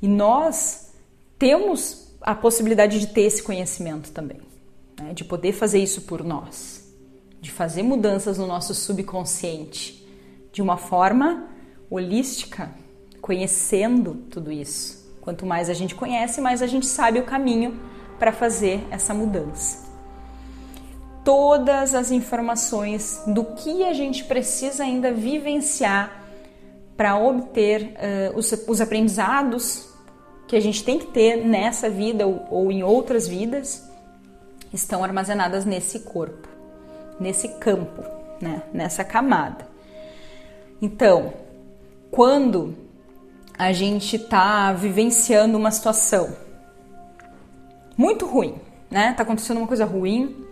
[0.00, 0.92] E nós
[1.36, 4.40] temos a possibilidade de ter esse conhecimento também,
[4.98, 5.12] né?
[5.12, 6.82] de poder fazer isso por nós,
[7.40, 10.02] de fazer mudanças no nosso subconsciente
[10.50, 11.48] de uma forma
[11.90, 12.70] holística,
[13.20, 15.04] conhecendo tudo isso.
[15.20, 17.78] Quanto mais a gente conhece, mais a gente sabe o caminho
[18.18, 19.84] para fazer essa mudança
[21.24, 26.22] todas as informações do que a gente precisa ainda vivenciar
[26.96, 27.94] para obter
[28.32, 29.88] uh, os, os, aprendizados
[30.54, 33.90] que a gente tem que ter nessa vida ou, em outras vidas
[34.72, 36.48] estão armazenadas nesse corpo,
[37.18, 38.04] nesse campo,
[38.40, 38.62] né?
[38.72, 39.66] nessa camada.
[40.80, 41.34] Então,
[42.08, 42.76] quando
[43.58, 46.36] a gente está vivenciando uma situação
[47.96, 48.54] muito ruim,
[48.88, 49.12] né?
[49.12, 50.46] Tá acontecendo uma coisa ruim,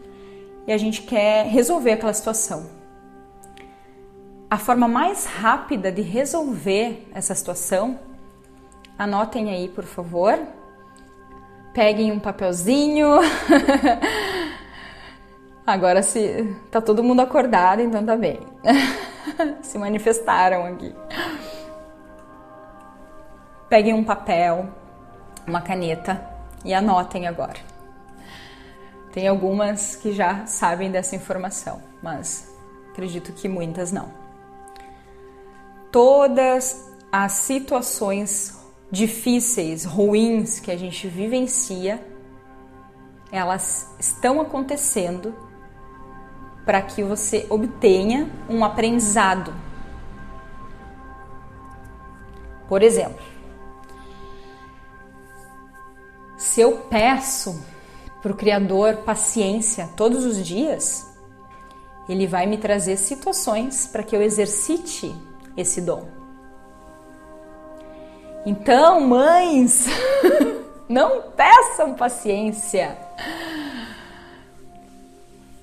[0.66, 2.66] e a gente quer resolver aquela situação.
[4.50, 8.00] A forma mais rápida de resolver essa situação,
[8.98, 10.38] anotem aí, por favor.
[11.72, 13.08] Peguem um papelzinho.
[15.66, 18.40] Agora se tá todo mundo acordado, então tá bem.
[19.62, 20.94] se manifestaram aqui.
[23.68, 24.68] Peguem um papel,
[25.46, 26.20] uma caneta
[26.64, 27.58] e anotem agora.
[29.12, 32.50] Tem algumas que já sabem dessa informação, mas
[32.90, 34.10] acredito que muitas não.
[35.90, 38.61] Todas as situações
[38.92, 42.06] difíceis, ruins que a gente vivencia,
[43.32, 45.34] elas estão acontecendo
[46.66, 49.54] para que você obtenha um aprendizado.
[52.68, 53.24] Por exemplo,
[56.36, 57.64] se eu peço
[58.20, 61.10] para o Criador paciência todos os dias,
[62.08, 65.14] ele vai me trazer situações para que eu exercite
[65.56, 66.21] esse dom.
[68.44, 69.86] Então, mães,
[70.88, 72.98] não peçam paciência.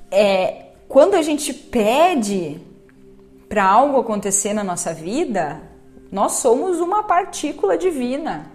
[0.10, 2.60] É, quando a gente pede
[3.50, 5.62] para algo acontecer na nossa vida,
[6.12, 8.50] nós somos uma partícula divina.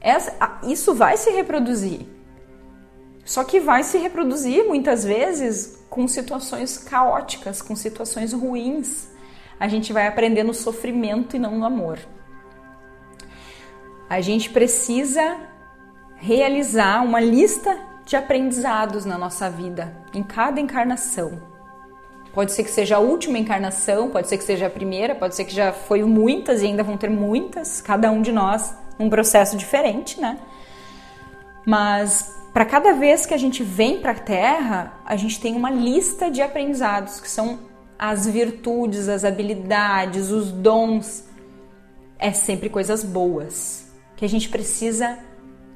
[0.00, 2.00] Essa, isso vai se reproduzir.
[3.24, 9.08] Só que vai se reproduzir muitas vezes com situações caóticas, com situações ruins.
[9.58, 11.98] A gente vai aprender no sofrimento e não no amor.
[14.14, 15.38] A gente precisa
[16.14, 21.42] realizar uma lista de aprendizados na nossa vida, em cada encarnação.
[22.32, 25.44] Pode ser que seja a última encarnação, pode ser que seja a primeira, pode ser
[25.44, 29.56] que já foi muitas e ainda vão ter muitas, cada um de nós num processo
[29.56, 30.38] diferente, né?
[31.66, 35.72] Mas para cada vez que a gente vem para a Terra, a gente tem uma
[35.72, 37.58] lista de aprendizados, que são
[37.98, 41.24] as virtudes, as habilidades, os dons.
[42.16, 43.83] É sempre coisas boas
[44.16, 45.18] que a gente precisa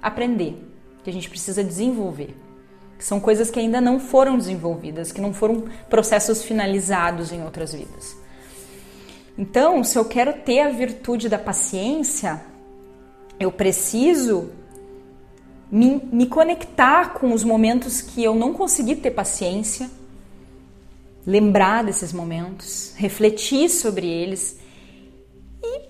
[0.02, 0.56] aprender,
[1.02, 2.34] que a gente precisa desenvolver.
[2.98, 8.16] São coisas que ainda não foram desenvolvidas, que não foram processos finalizados em outras vidas.
[9.36, 12.42] Então, se eu quero ter a virtude da paciência,
[13.38, 14.50] eu preciso
[15.70, 19.88] me, me conectar com os momentos que eu não consegui ter paciência,
[21.24, 24.57] lembrar desses momentos, refletir sobre eles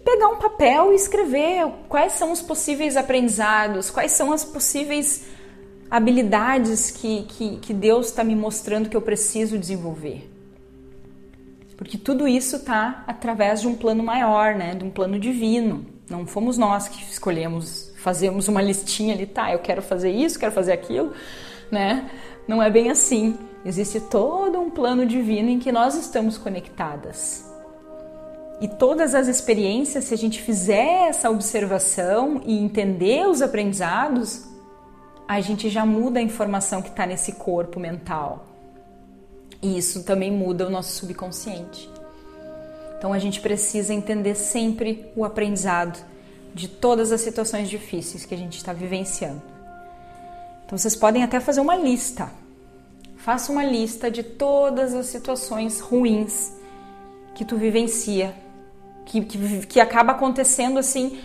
[0.08, 5.26] pegar um papel e escrever quais são os possíveis aprendizados, quais são as possíveis
[5.90, 10.30] habilidades que, que, que Deus está me mostrando que eu preciso desenvolver.
[11.76, 14.74] Porque tudo isso está através de um plano maior, né?
[14.74, 15.84] de um plano divino.
[16.08, 20.52] Não fomos nós que escolhemos fazemos uma listinha ali, tá, eu quero fazer isso, quero
[20.52, 21.12] fazer aquilo,
[21.70, 22.08] né?
[22.46, 23.36] Não é bem assim.
[23.64, 27.47] Existe todo um plano divino em que nós estamos conectadas.
[28.60, 34.44] E todas as experiências, se a gente fizer essa observação e entender os aprendizados,
[35.28, 38.46] a gente já muda a informação que está nesse corpo mental.
[39.62, 41.88] E isso também muda o nosso subconsciente.
[42.96, 46.04] Então a gente precisa entender sempre o aprendizado
[46.52, 49.42] de todas as situações difíceis que a gente está vivenciando.
[50.66, 52.28] Então vocês podem até fazer uma lista.
[53.16, 56.52] Faça uma lista de todas as situações ruins
[57.34, 58.34] que tu vivencia
[59.08, 61.20] que, que, que acaba acontecendo assim,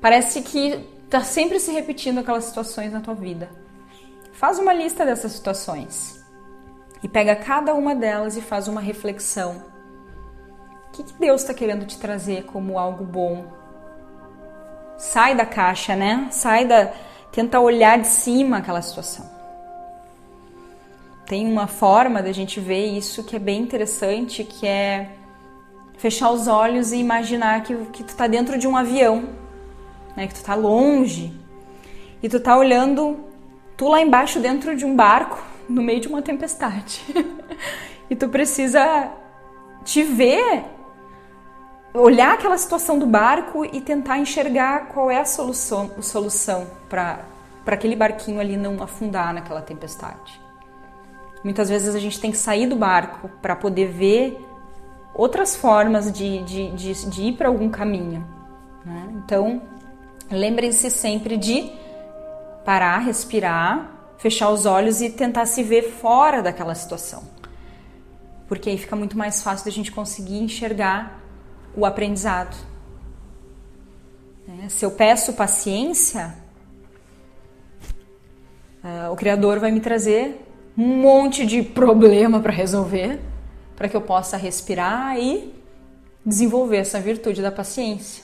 [0.00, 3.48] parece que tá sempre se repetindo aquelas situações na tua vida.
[4.32, 6.22] Faz uma lista dessas situações
[7.02, 9.62] e pega cada uma delas e faz uma reflexão.
[10.88, 13.44] O que, que Deus está querendo te trazer como algo bom?
[14.98, 16.28] Sai da caixa, né?
[16.30, 16.92] Sai da.
[17.32, 19.24] Tenta olhar de cima aquela situação.
[21.26, 25.19] Tem uma forma da gente ver isso que é bem interessante, que é
[26.00, 29.28] fechar os olhos e imaginar que, que tu tá dentro de um avião,
[30.16, 30.26] né?
[30.26, 31.30] Que tu tá longe
[32.22, 33.18] e tu tá olhando
[33.76, 37.04] tu lá embaixo dentro de um barco no meio de uma tempestade.
[38.08, 39.10] e tu precisa
[39.84, 40.64] te ver,
[41.92, 47.20] olhar aquela situação do barco e tentar enxergar qual é a solução, a solução para
[47.62, 50.40] para aquele barquinho ali não afundar naquela tempestade.
[51.44, 54.49] Muitas vezes a gente tem que sair do barco para poder ver
[55.20, 58.26] outras formas de, de, de, de ir para algum caminho.
[58.86, 59.06] Né?
[59.22, 59.60] Então,
[60.30, 61.70] lembrem-se sempre de
[62.64, 67.22] parar, respirar, fechar os olhos e tentar se ver fora daquela situação.
[68.48, 71.20] Porque aí fica muito mais fácil da gente conseguir enxergar
[71.76, 72.56] o aprendizado.
[74.48, 74.70] Né?
[74.70, 76.34] Se eu peço paciência,
[78.82, 80.46] uh, o Criador vai me trazer
[80.78, 83.20] um monte de problema para resolver
[83.80, 85.54] para que eu possa respirar e
[86.24, 88.22] desenvolver essa virtude da paciência.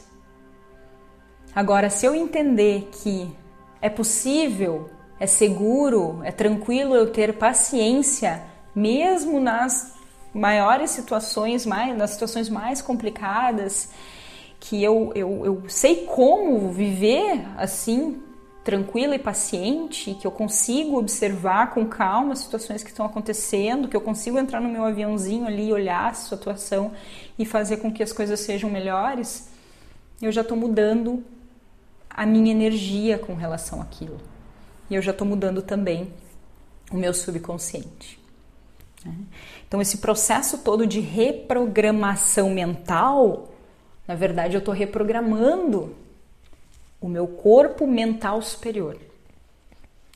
[1.54, 3.34] Agora, se eu entender que
[3.80, 8.42] é possível, é seguro, é tranquilo eu ter paciência,
[8.74, 9.94] mesmo nas
[10.34, 13.88] maiores situações, mais, nas situações mais complicadas,
[14.60, 18.22] que eu, eu, eu sei como viver assim,
[18.66, 23.96] tranquila e paciente, que eu consigo observar com calma as situações que estão acontecendo, que
[23.96, 26.90] eu consigo entrar no meu aviãozinho ali, olhar a situação
[27.38, 29.48] e fazer com que as coisas sejam melhores,
[30.20, 31.22] eu já estou mudando
[32.10, 34.18] a minha energia com relação àquilo.
[34.90, 36.12] E eu já estou mudando também
[36.90, 38.18] o meu subconsciente.
[39.04, 39.14] Né?
[39.68, 43.48] Então, esse processo todo de reprogramação mental,
[44.08, 45.94] na verdade, eu estou reprogramando
[47.00, 48.98] o meu corpo mental superior.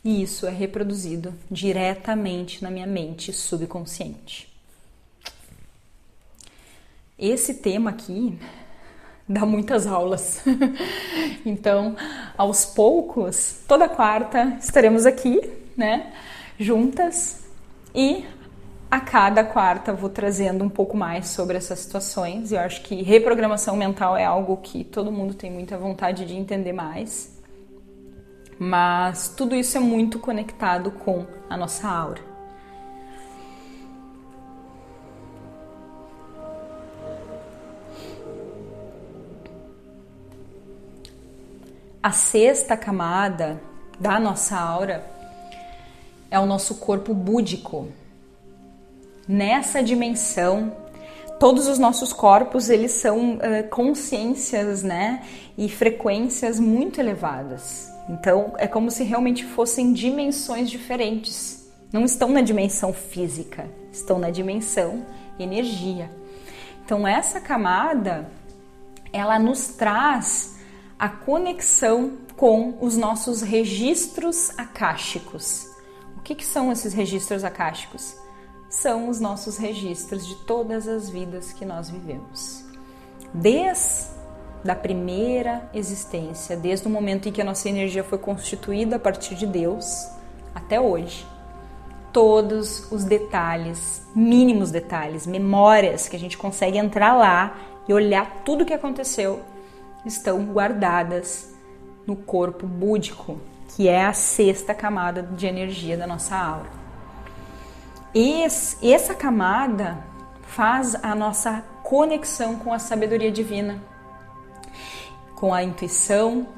[0.02, 4.50] E isso é reproduzido diretamente na minha mente subconsciente.
[7.18, 8.38] Esse tema aqui
[9.28, 10.42] dá muitas aulas.
[11.44, 11.96] então,
[12.36, 15.40] aos poucos, toda quarta estaremos aqui,
[15.76, 16.12] né,
[16.58, 17.44] juntas
[17.94, 18.24] e
[18.91, 22.51] a cada quarta vou trazendo um pouco mais sobre essas situações.
[22.51, 26.72] Eu acho que reprogramação mental é algo que todo mundo tem muita vontade de entender
[26.72, 27.38] mais.
[28.59, 32.28] Mas tudo isso é muito conectado com a nossa aura.
[42.03, 43.61] A sexta camada
[44.01, 45.05] da nossa aura
[46.30, 47.88] é o nosso corpo búdico
[49.30, 50.72] nessa dimensão
[51.38, 55.22] todos os nossos corpos eles são uh, consciências, né,
[55.56, 57.88] e frequências muito elevadas.
[58.08, 61.70] Então é como se realmente fossem dimensões diferentes.
[61.92, 65.06] Não estão na dimensão física, estão na dimensão
[65.38, 66.10] energia.
[66.84, 68.28] Então essa camada
[69.12, 70.58] ela nos traz
[70.98, 75.66] a conexão com os nossos registros akáshicos.
[76.16, 78.14] O que, que são esses registros akáshicos?
[78.70, 82.64] São os nossos registros de todas as vidas que nós vivemos.
[83.34, 84.08] Desde
[84.66, 89.34] a primeira existência, desde o momento em que a nossa energia foi constituída a partir
[89.34, 90.08] de Deus,
[90.54, 91.26] até hoje.
[92.12, 97.56] Todos os detalhes, mínimos detalhes, memórias que a gente consegue entrar lá
[97.88, 99.40] e olhar tudo o que aconteceu,
[100.06, 101.52] estão guardadas
[102.06, 103.40] no corpo búdico,
[103.74, 106.79] que é a sexta camada de energia da nossa aura.
[108.14, 110.02] Esse, essa camada
[110.42, 113.80] faz a nossa conexão com a sabedoria divina,
[115.36, 116.48] com a intuição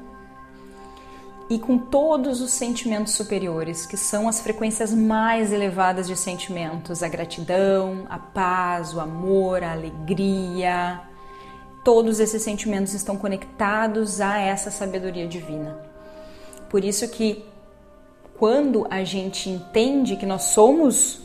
[1.47, 7.07] e com todos os sentimentos superiores, que são as frequências mais elevadas de sentimentos: a
[7.07, 11.01] gratidão, a paz, o amor, a alegria.
[11.83, 15.77] todos esses sentimentos estão conectados a essa sabedoria divina.
[16.67, 17.45] Por isso que
[18.39, 21.22] quando a gente entende que nós somos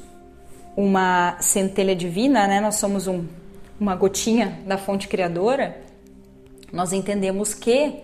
[0.78, 2.60] uma centelha divina, né?
[2.60, 3.26] Nós somos um,
[3.80, 5.76] uma gotinha da fonte criadora.
[6.72, 7.96] Nós entendemos que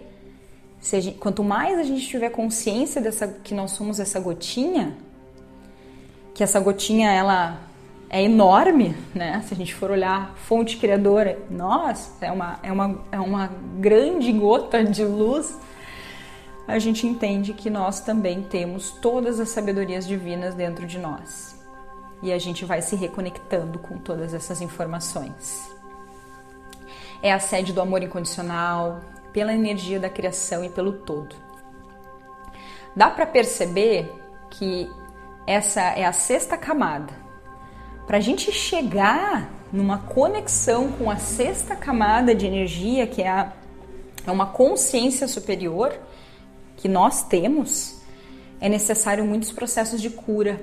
[0.82, 4.98] gente, quanto mais a gente tiver consciência dessa que nós somos essa gotinha,
[6.34, 7.60] que essa gotinha ela
[8.10, 9.40] é enorme, né?
[9.46, 14.32] Se a gente for olhar fonte criadora, nossa, é uma, é uma, é uma grande
[14.32, 15.56] gota de luz.
[16.66, 21.53] A gente entende que nós também temos todas as sabedorias divinas dentro de nós.
[22.22, 25.70] E a gente vai se reconectando com todas essas informações.
[27.22, 29.00] É a sede do amor incondicional,
[29.32, 31.34] pela energia da criação e pelo todo.
[32.94, 34.10] Dá para perceber
[34.50, 34.90] que
[35.46, 37.24] essa é a sexta camada
[38.06, 43.52] para a gente chegar numa conexão com a sexta camada de energia, que é, a,
[44.26, 45.92] é uma consciência superior
[46.76, 48.00] que nós temos,
[48.60, 50.60] é necessário muitos processos de cura,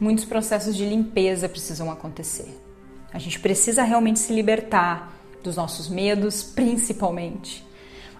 [0.00, 2.58] muitos processos de limpeza precisam acontecer.
[3.12, 7.64] A gente precisa realmente se libertar dos nossos medos, principalmente.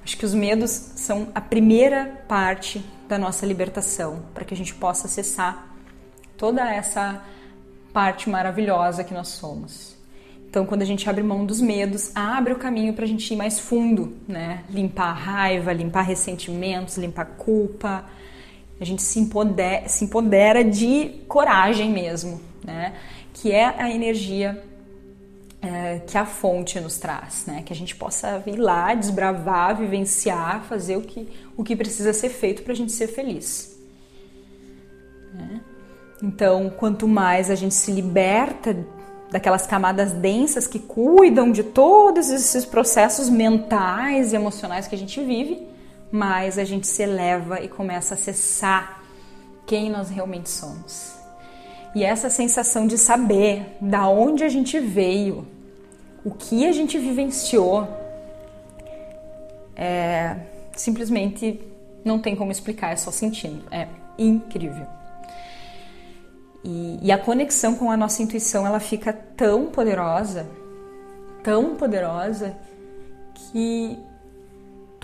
[0.05, 4.75] Acho que os medos são a primeira parte da nossa libertação, para que a gente
[4.75, 5.75] possa acessar
[6.37, 7.23] toda essa
[7.93, 9.97] parte maravilhosa que nós somos.
[10.49, 13.37] Então, quando a gente abre mão dos medos, abre o caminho para a gente ir
[13.37, 14.65] mais fundo, né?
[14.69, 18.05] Limpar a raiva, limpar ressentimentos, limpar culpa.
[18.81, 22.95] A gente se empodera, se empodera de coragem mesmo, né?
[23.35, 24.63] Que é a energia
[25.61, 27.63] é, que a fonte nos traz, né?
[27.65, 32.31] Que a gente possa ir lá, desbravar, vivenciar, fazer o que, o que precisa ser
[32.31, 33.79] feito para a gente ser feliz.
[35.35, 35.61] Né?
[36.23, 38.77] Então, quanto mais a gente se liberta
[39.31, 45.23] daquelas camadas densas que cuidam de todos esses processos mentais e emocionais que a gente
[45.23, 45.70] vive,
[46.11, 49.03] mais a gente se eleva e começa a acessar
[49.67, 51.15] quem nós realmente somos.
[51.95, 55.47] E essa sensação de saber da onde a gente veio,
[56.25, 57.89] o que a gente vivenciou,
[59.77, 60.37] é
[60.77, 61.61] simplesmente
[62.05, 63.65] não tem como explicar, é só sentindo.
[63.71, 63.87] É
[64.19, 64.87] incrível.
[66.65, 70.47] E, e a conexão com a nossa intuição ela fica tão poderosa,
[71.43, 72.57] tão poderosa,
[73.35, 73.99] que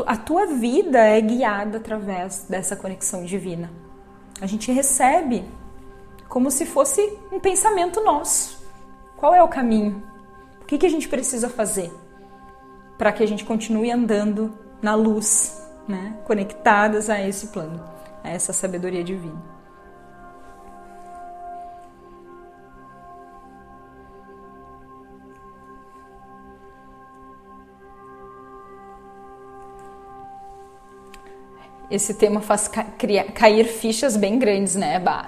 [0.05, 3.71] a tua vida é guiada através dessa conexão divina.
[4.41, 5.45] A gente recebe
[6.29, 7.01] como se fosse
[7.33, 8.59] um pensamento nosso.
[9.17, 10.03] Qual é o caminho?
[10.61, 11.93] O que, que a gente precisa fazer
[12.99, 16.19] para que a gente continue andando na luz, né?
[16.25, 17.83] conectadas a esse plano,
[18.23, 19.56] a essa sabedoria divina?
[31.91, 32.84] Esse tema faz ca
[33.34, 35.26] cair fichas bem grandes, né, Bah?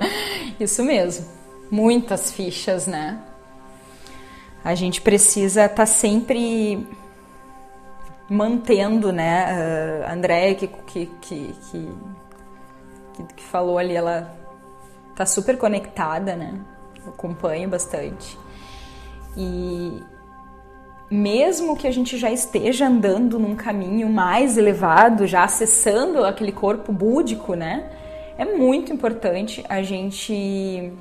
[0.58, 1.26] Isso mesmo,
[1.70, 3.18] muitas fichas, né?
[4.62, 6.86] A gente precisa estar tá sempre
[8.28, 10.04] mantendo, né?
[10.06, 11.54] A Andréia, que, que, que,
[13.36, 14.34] que, falou ali, ela
[15.16, 16.54] tá super conectada, né?
[17.04, 18.38] Eu acompanho bastante.
[19.36, 20.02] E,
[21.10, 26.92] mesmo que a gente já esteja andando num caminho mais elevado, já acessando aquele corpo
[26.92, 27.90] búdico, né?
[28.38, 30.92] É muito importante a gente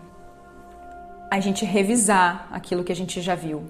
[1.32, 3.66] a gente revisar aquilo que a gente já viu,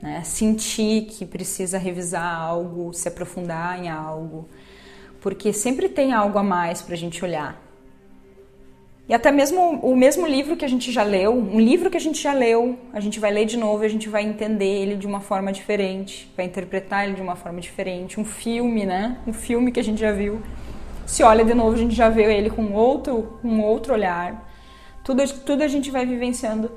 [0.00, 0.22] né?
[0.24, 4.48] Sentir que precisa revisar algo, se aprofundar em algo,
[5.20, 7.60] porque sempre tem algo a mais para a gente olhar.
[9.08, 12.00] E até mesmo o mesmo livro que a gente já leu, um livro que a
[12.00, 15.06] gente já leu, a gente vai ler de novo a gente vai entender ele de
[15.06, 18.20] uma forma diferente, vai interpretar ele de uma forma diferente.
[18.20, 19.18] Um filme, né?
[19.26, 20.40] Um filme que a gente já viu.
[21.04, 24.48] Se olha de novo, a gente já vê ele com outro, um outro olhar.
[25.02, 26.70] Tudo, tudo a gente vai vivenciando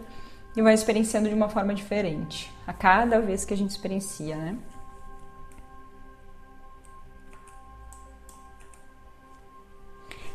[0.57, 4.57] e vai experienciando de uma forma diferente a cada vez que a gente experiencia, né?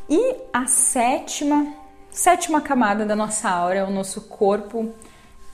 [0.08, 1.79] E a sétima
[2.10, 4.92] sétima camada da nossa aura é o nosso corpo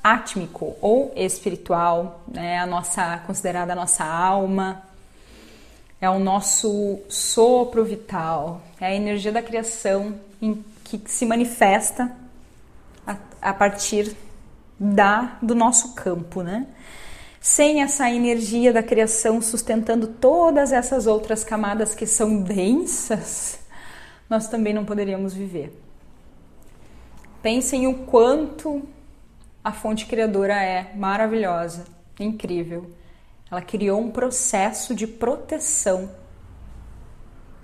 [0.02, 2.58] átmico ou espiritual, né?
[2.58, 4.82] A nossa considerada a nossa alma,
[6.00, 12.14] é o nosso sopro vital, é a energia da criação em, que se manifesta
[13.06, 14.14] a, a partir
[14.78, 16.66] da do nosso campo, né?
[17.40, 23.58] Sem essa energia da criação sustentando todas essas outras camadas que são densas,
[24.28, 25.85] nós também não poderíamos viver.
[27.46, 28.82] Pensem o quanto
[29.62, 31.84] a fonte criadora é maravilhosa,
[32.18, 32.90] incrível.
[33.48, 36.10] ela criou um processo de proteção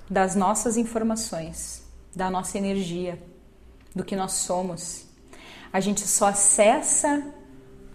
[0.09, 1.83] das nossas informações,
[2.15, 3.21] da nossa energia,
[3.93, 5.05] do que nós somos.
[5.73, 7.21] A gente só acessa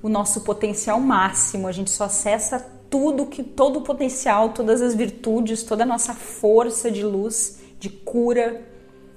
[0.04, 2.60] o nosso potencial máximo, a gente só acessa
[2.90, 7.90] tudo que todo o potencial, todas as virtudes, toda a nossa força de luz, de
[7.90, 8.62] cura,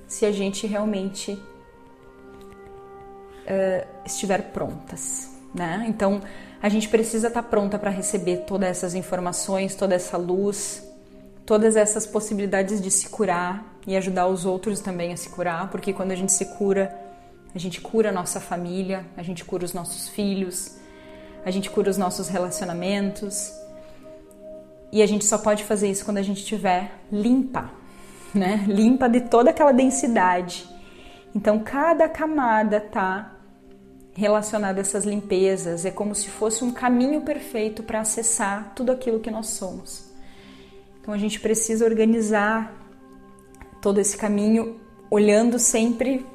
[0.07, 1.37] se a gente realmente
[3.51, 5.85] uh, estiver prontas, né?
[5.89, 6.21] Então
[6.63, 10.87] a gente precisa estar pronta para receber todas essas informações, toda essa luz,
[11.45, 15.93] todas essas possibilidades de se curar e ajudar os outros também a se curar, porque
[15.93, 16.95] quando a gente se cura,
[17.55, 20.77] a gente cura a nossa família, a gente cura os nossos filhos,
[21.45, 23.53] a gente cura os nossos relacionamentos.
[24.93, 27.71] E a gente só pode fazer isso quando a gente estiver limpa,
[28.35, 28.65] né?
[28.67, 30.69] Limpa de toda aquela densidade.
[31.35, 33.40] Então, cada camada tá
[34.15, 39.21] relacionada a essas limpezas, é como se fosse um caminho perfeito para acessar tudo aquilo
[39.21, 40.11] que nós somos.
[41.01, 42.75] Então, a gente precisa organizar
[43.81, 44.79] todo esse caminho
[45.11, 46.27] olhando sempre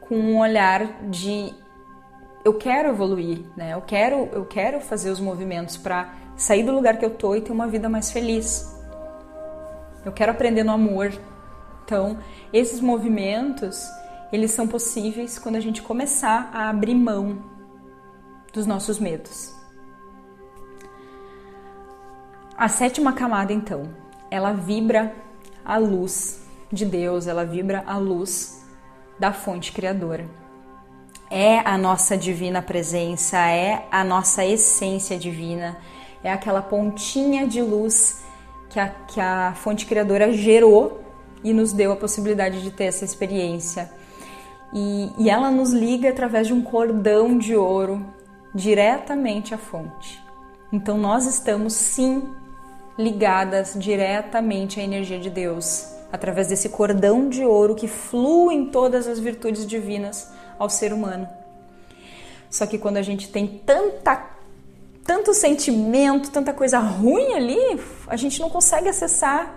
[0.00, 1.54] com um olhar de
[2.44, 3.74] eu quero evoluir, né?
[3.74, 7.40] Eu quero, eu quero fazer os movimentos para sair do lugar que eu tô e
[7.40, 8.76] ter uma vida mais feliz.
[10.04, 11.12] Eu quero aprender no amor.
[11.84, 12.18] Então,
[12.52, 13.88] esses movimentos,
[14.32, 17.44] eles são possíveis quando a gente começar a abrir mão
[18.52, 19.54] dos nossos medos.
[22.56, 23.94] A sétima camada, então,
[24.30, 25.14] ela vibra
[25.64, 28.64] a luz de Deus, ela vibra a luz
[29.18, 30.42] da fonte criadora
[31.32, 35.78] é a nossa divina presença, é a nossa essência divina,
[36.22, 38.22] é aquela pontinha de luz
[38.68, 41.00] que a, que a fonte criadora gerou
[41.42, 43.90] e nos deu a possibilidade de ter essa experiência.
[44.72, 48.04] E, e ela nos liga através de um cordão de ouro
[48.54, 50.22] diretamente à fonte.
[50.72, 52.22] Então nós estamos sim
[52.98, 59.06] ligadas diretamente à energia de Deus, através desse cordão de ouro que flui em todas
[59.06, 61.28] as virtudes divinas ao ser humano.
[62.50, 64.30] Só que quando a gente tem tanta
[65.04, 69.52] tanto sentimento, tanta coisa ruim ali, a gente não consegue acessar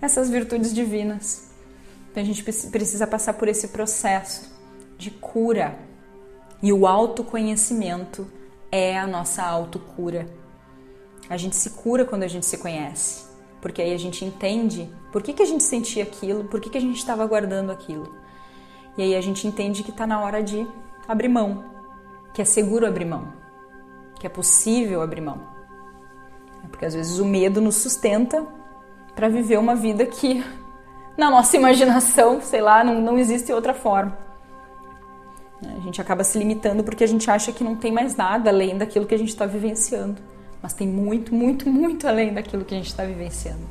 [0.00, 1.53] essas virtudes divinas.
[2.14, 4.48] Então a gente precisa passar por esse processo
[4.96, 5.76] de cura.
[6.62, 8.24] E o autoconhecimento
[8.70, 10.28] é a nossa autocura.
[11.28, 13.24] A gente se cura quando a gente se conhece,
[13.60, 16.78] porque aí a gente entende por que, que a gente sentia aquilo, por que, que
[16.78, 18.14] a gente estava guardando aquilo.
[18.96, 20.64] E aí a gente entende que está na hora de
[21.08, 21.64] abrir mão,
[22.32, 23.32] que é seguro abrir mão,
[24.20, 25.40] que é possível abrir mão.
[26.70, 28.46] Porque às vezes o medo nos sustenta
[29.16, 30.44] para viver uma vida que,
[31.16, 34.16] na nossa imaginação, sei lá, não, não existe outra forma.
[35.62, 38.76] A gente acaba se limitando porque a gente acha que não tem mais nada além
[38.76, 40.20] daquilo que a gente está vivenciando.
[40.60, 43.64] Mas tem muito, muito, muito além daquilo que a gente está vivenciando.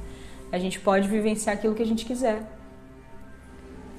[0.51, 2.43] A gente pode vivenciar aquilo que a gente quiser.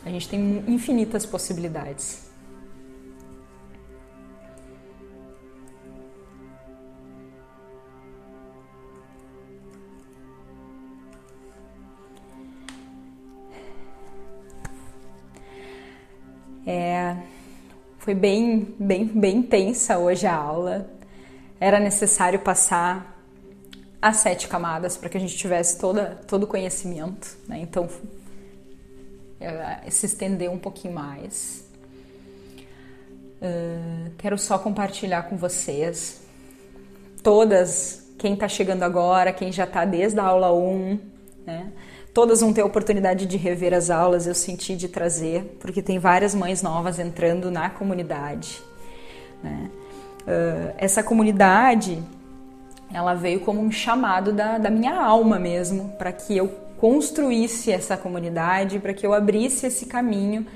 [0.05, 2.24] A gente tem infinitas possibilidades.
[16.67, 17.17] É,
[17.99, 20.91] foi bem, bem, bem intensa hoje a aula.
[21.61, 23.19] Era necessário passar
[24.01, 27.37] as sete camadas para que a gente tivesse toda, todo o conhecimento.
[27.49, 27.61] Né?
[27.61, 27.89] Então,
[29.91, 31.65] se estender um pouquinho mais.
[33.41, 36.23] Uh, quero só compartilhar com vocês,
[37.23, 40.99] todas, quem está chegando agora, quem já está desde a aula 1,
[41.45, 41.73] né?
[42.15, 45.99] Todas vão ter a oportunidade de rever as aulas, eu senti de trazer, porque tem
[45.99, 48.63] várias mães novas entrando na comunidade.
[49.43, 49.69] Né?
[50.21, 52.01] Uh, essa comunidade,
[52.93, 56.47] ela veio como um chamado da, da minha alma mesmo, para que eu
[56.79, 60.47] construísse essa comunidade, para que eu abrisse esse caminho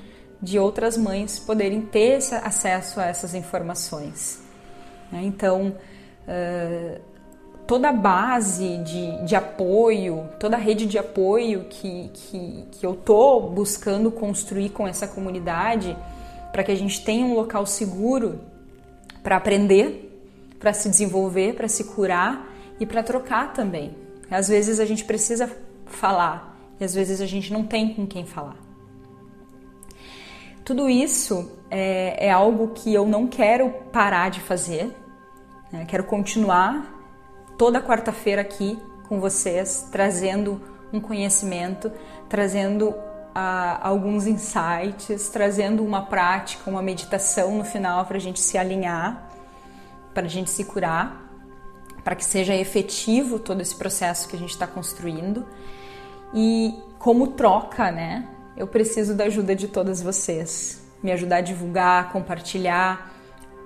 [0.41, 4.41] de outras mães poderem ter acesso a essas informações.
[5.11, 5.23] Né?
[5.23, 5.75] Então,
[7.69, 12.93] toda a base de, de apoio, toda a rede de apoio que, que, que eu
[12.93, 15.95] estou buscando construir com essa comunidade,
[16.51, 18.39] para que a gente tenha um local seguro
[19.21, 20.19] para aprender,
[20.59, 23.95] para se desenvolver, para se curar e para trocar também.
[24.31, 25.47] Às vezes a gente precisa
[25.85, 28.57] falar e às vezes a gente não tem com quem falar.
[30.65, 34.91] Tudo isso é, é algo que eu não quero parar de fazer,
[35.71, 35.85] né?
[35.87, 36.98] quero continuar
[37.59, 38.79] toda quarta-feira aqui
[39.09, 40.61] com vocês, trazendo
[40.93, 41.91] um conhecimento,
[42.29, 42.95] trazendo
[43.35, 49.29] ah, alguns insights, trazendo uma prática, uma meditação no final para a gente se alinhar,
[50.13, 51.27] para a gente se curar
[52.01, 55.45] para que seja efetivo todo esse processo que a gente está construindo.
[56.33, 58.25] E como troca, né?
[58.55, 60.81] Eu preciso da ajuda de todas vocês.
[61.03, 63.11] Me ajudar a divulgar, compartilhar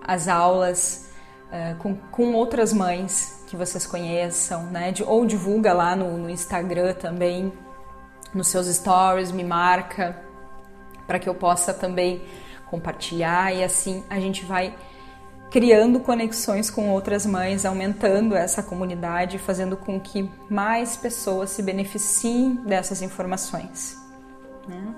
[0.01, 1.09] as aulas
[1.47, 4.91] uh, com, com outras mães que vocês conheçam, né?
[4.91, 7.53] De, ou divulga lá no, no Instagram também,
[8.33, 10.17] nos seus stories, me marca
[11.05, 12.23] para que eu possa também
[12.71, 14.75] compartilhar e assim a gente vai
[15.51, 22.55] criando conexões com outras mães, aumentando essa comunidade, fazendo com que mais pessoas se beneficiem
[22.65, 23.95] dessas informações.
[24.67, 24.95] Né?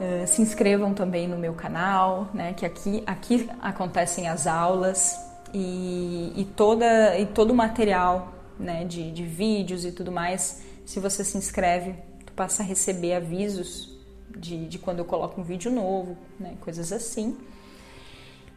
[0.00, 2.54] Uh, se inscrevam também no meu canal, né?
[2.54, 8.84] que aqui, aqui acontecem as aulas e, e, toda, e todo o material né?
[8.84, 10.62] de, de vídeos e tudo mais.
[10.84, 11.94] Se você se inscreve,
[12.24, 13.96] tu passa a receber avisos
[14.36, 16.54] de, de quando eu coloco um vídeo novo, né?
[16.60, 17.36] coisas assim.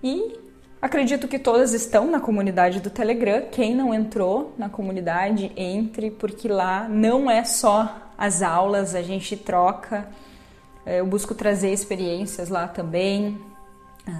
[0.03, 0.45] E
[0.85, 3.47] Acredito que todas estão na comunidade do Telegram.
[3.51, 9.35] Quem não entrou na comunidade, entre, porque lá não é só as aulas, a gente
[9.35, 10.07] troca.
[10.85, 13.39] É, eu busco trazer experiências lá também,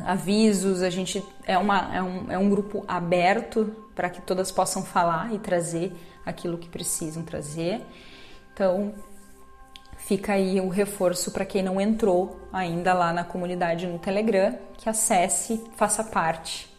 [0.06, 0.82] avisos.
[0.82, 5.34] A gente é, uma, é, um, é um grupo aberto para que todas possam falar
[5.34, 5.94] e trazer
[6.26, 7.82] aquilo que precisam trazer.
[8.54, 8.94] Então,
[9.98, 14.90] fica aí o reforço para quem não entrou ainda lá na comunidade no Telegram, que
[14.90, 16.75] acesse, faça parte.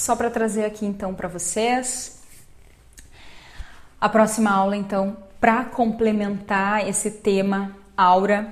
[0.00, 2.22] Só para trazer aqui então para vocês
[4.00, 8.50] a próxima aula então para complementar esse tema aura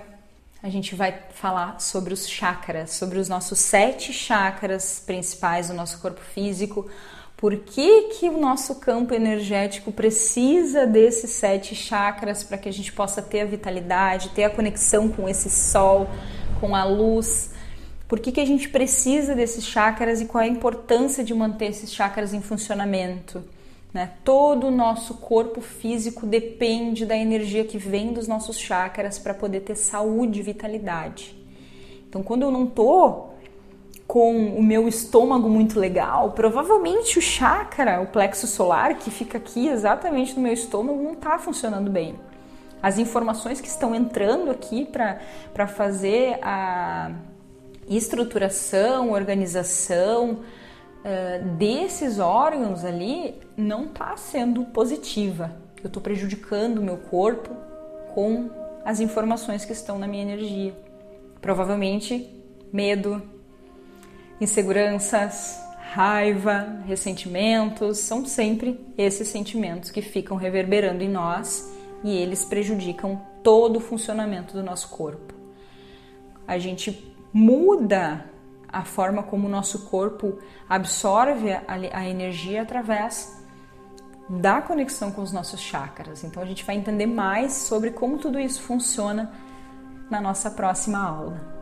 [0.63, 6.01] a gente vai falar sobre os chakras, sobre os nossos sete chakras principais do nosso
[6.01, 6.87] corpo físico.
[7.35, 12.93] Por que, que o nosso campo energético precisa desses sete chakras para que a gente
[12.93, 16.11] possa ter a vitalidade, ter a conexão com esse sol,
[16.61, 17.57] com a luz?
[18.09, 21.67] Por que, que a gente precisa desses chakras e qual é a importância de manter
[21.67, 23.45] esses chakras em funcionamento?
[23.93, 24.13] Né?
[24.25, 29.61] Todo o nosso corpo físico depende da energia que vem dos nossos chakras para poder
[29.61, 31.37] ter saúde e vitalidade.
[32.09, 33.29] Então, quando eu não tô
[34.07, 39.69] com o meu estômago muito legal, provavelmente o chakra, o plexo solar, que fica aqui
[39.69, 42.19] exatamente no meu estômago, não está funcionando bem.
[42.83, 47.11] As informações que estão entrando aqui para fazer a
[47.89, 50.41] estruturação, organização,
[51.05, 55.57] uh, desses órgãos ali não está sendo positiva.
[55.83, 57.55] Eu estou prejudicando o meu corpo
[58.15, 58.51] com
[58.85, 60.75] as informações que estão na minha energia.
[61.41, 62.29] Provavelmente
[62.73, 63.23] medo,
[64.41, 65.59] inseguranças,
[65.93, 71.73] raiva, ressentimentos, são sempre esses sentimentos que ficam reverberando em nós
[72.05, 75.35] e eles prejudicam todo o funcionamento do nosso corpo.
[76.47, 78.25] A gente muda
[78.69, 83.39] a forma como o nosso corpo absorve a, a energia através
[84.29, 86.25] da conexão com os nossos chakras.
[86.25, 89.33] Então a gente vai entender mais sobre como tudo isso funciona
[90.11, 91.59] na nossa próxima aula.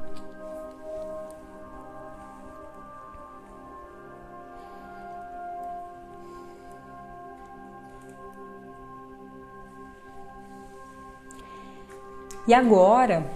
[12.49, 13.29] E agora,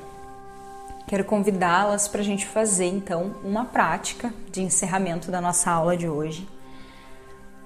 [1.10, 6.08] Quero convidá-las para a gente fazer então uma prática de encerramento da nossa aula de
[6.08, 6.48] hoje,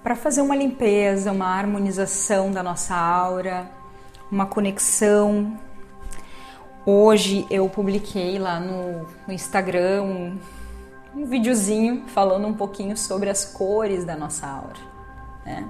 [0.03, 3.71] para fazer uma limpeza, uma harmonização da nossa aura,
[4.33, 5.59] uma conexão.
[6.87, 10.39] Hoje eu publiquei lá no, no Instagram um,
[11.15, 14.81] um videozinho falando um pouquinho sobre as cores da nossa aura.
[15.45, 15.69] Né?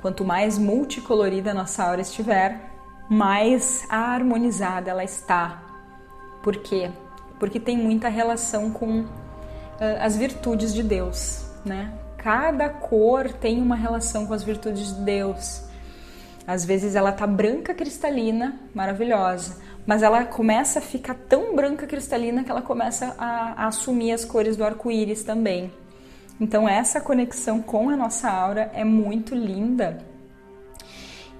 [0.00, 2.70] Quanto mais multicolorida a nossa aura estiver,
[3.06, 5.62] mais harmonizada ela está.
[6.42, 6.90] Por quê?
[7.42, 9.08] Porque tem muita relação com uh,
[10.00, 11.92] as virtudes de Deus, né?
[12.16, 15.64] Cada cor tem uma relação com as virtudes de Deus.
[16.46, 22.44] Às vezes ela tá branca cristalina, maravilhosa, mas ela começa a ficar tão branca cristalina
[22.44, 25.72] que ela começa a, a assumir as cores do arco-íris também.
[26.40, 29.98] Então essa conexão com a nossa aura é muito linda.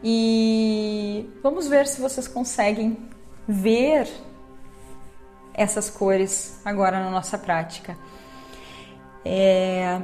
[0.03, 2.99] E vamos ver se vocês conseguem
[3.47, 4.09] ver
[5.55, 7.97] essas cores agora na nossa prática.
[9.25, 10.01] É,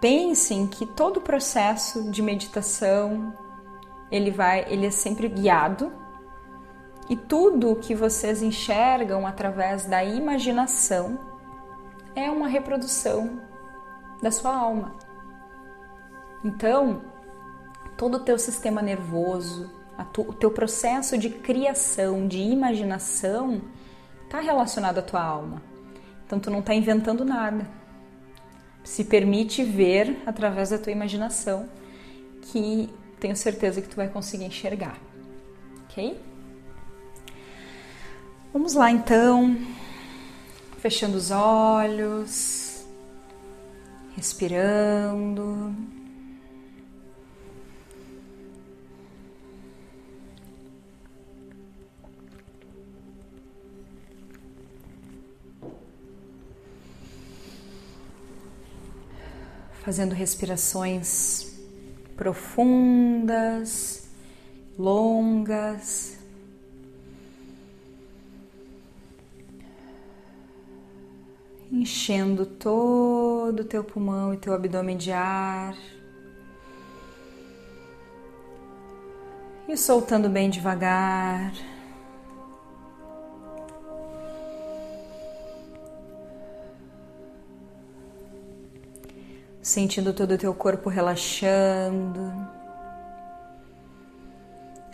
[0.00, 3.32] pensem que todo o processo de meditação
[4.10, 5.92] ele vai, ele é sempre guiado
[7.08, 11.18] e tudo que vocês enxergam através da imaginação
[12.14, 13.40] é uma reprodução
[14.22, 14.94] da sua alma.
[16.44, 17.02] Então,
[17.96, 19.70] todo o teu sistema nervoso,
[20.16, 23.60] o teu processo de criação, de imaginação,
[24.28, 25.62] está relacionado à tua alma.
[26.26, 27.66] Então tu não está inventando nada.
[28.84, 31.66] Se permite ver através da tua imaginação
[32.42, 34.98] que tenho certeza que tu vai conseguir enxergar.
[35.84, 36.20] Ok?
[38.52, 39.56] Vamos lá então,
[40.78, 42.86] fechando os olhos,
[44.14, 45.74] respirando.
[59.88, 61.58] Fazendo respirações
[62.14, 64.06] profundas,
[64.78, 66.18] longas.
[71.72, 75.74] enchendo todo o teu pulmão e teu abdômen de ar.
[79.66, 81.54] E soltando bem devagar.
[89.68, 92.32] Sentindo todo o teu corpo relaxando.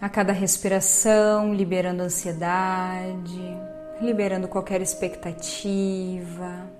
[0.01, 3.57] A cada respiração, liberando ansiedade
[4.01, 6.71] liberando qualquer expectativa,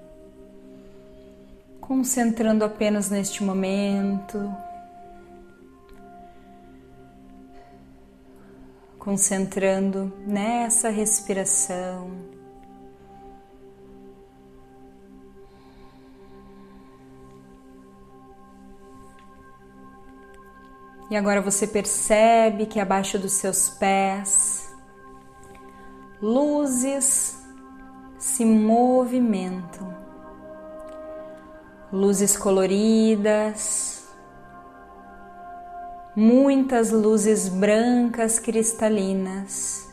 [1.81, 4.53] concentrando apenas neste momento,
[8.99, 12.11] concentrando nessa respiração.
[21.15, 24.75] E agora você percebe que abaixo dos seus pés
[26.21, 27.41] luzes
[28.19, 29.97] se movimentam,
[31.93, 34.09] luzes coloridas,
[36.17, 39.89] muitas luzes brancas cristalinas,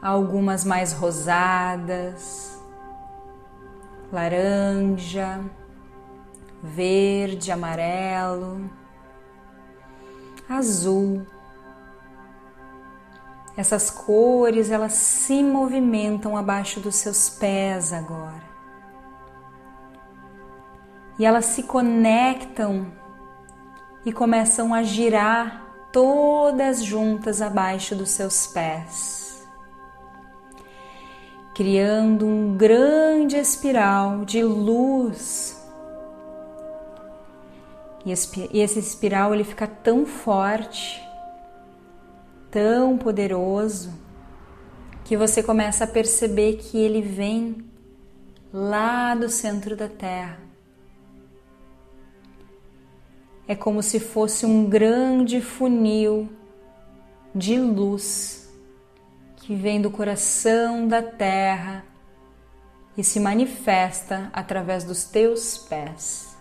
[0.00, 2.58] algumas mais rosadas,
[4.10, 5.44] laranja,
[6.62, 8.80] verde, amarelo,
[10.48, 11.26] azul.
[13.56, 18.42] Essas cores, elas se movimentam abaixo dos seus pés agora.
[21.18, 22.90] E elas se conectam
[24.04, 25.62] e começam a girar
[25.92, 29.46] todas juntas abaixo dos seus pés,
[31.54, 35.61] criando um grande espiral de luz.
[38.04, 41.02] E esse espiral ele fica tão forte
[42.52, 43.90] tão poderoso
[45.06, 47.64] que você começa a perceber que ele vem
[48.52, 50.38] lá do centro da Terra.
[53.48, 56.28] É como se fosse um grande funil
[57.34, 58.52] de luz
[59.36, 61.84] que vem do coração da Terra
[62.96, 66.31] e se manifesta através dos teus pés.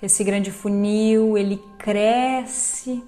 [0.00, 3.02] Esse grande funil, ele cresce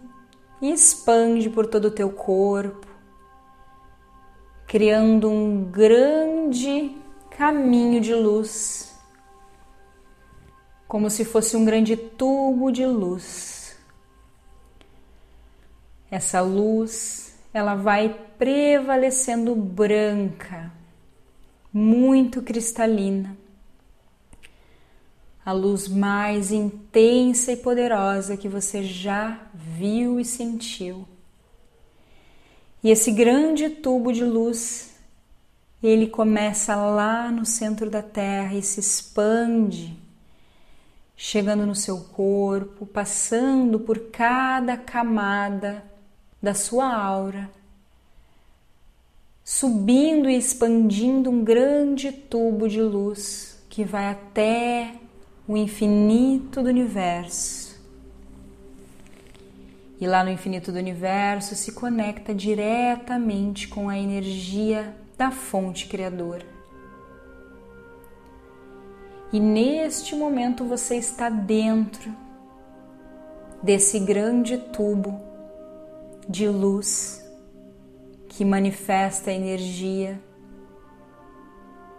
[0.61, 2.87] e expande por todo o teu corpo,
[4.67, 6.96] criando um grande
[7.30, 8.92] caminho de luz,
[10.88, 13.79] como se fosse um grande tubo de luz.
[16.11, 20.72] Essa luz, ela vai prevalecendo branca,
[21.72, 23.39] muito cristalina
[25.50, 31.04] a luz mais intensa e poderosa que você já viu e sentiu.
[32.84, 34.94] E esse grande tubo de luz,
[35.82, 39.98] ele começa lá no centro da Terra e se expande,
[41.16, 45.84] chegando no seu corpo, passando por cada camada
[46.40, 47.50] da sua aura,
[49.44, 54.99] subindo e expandindo um grande tubo de luz que vai até
[55.50, 57.76] o infinito do universo.
[60.00, 66.46] E lá no infinito do universo se conecta diretamente com a energia da fonte criadora.
[69.32, 72.14] E neste momento você está dentro
[73.60, 75.20] desse grande tubo
[76.28, 77.28] de luz
[78.28, 80.20] que manifesta a energia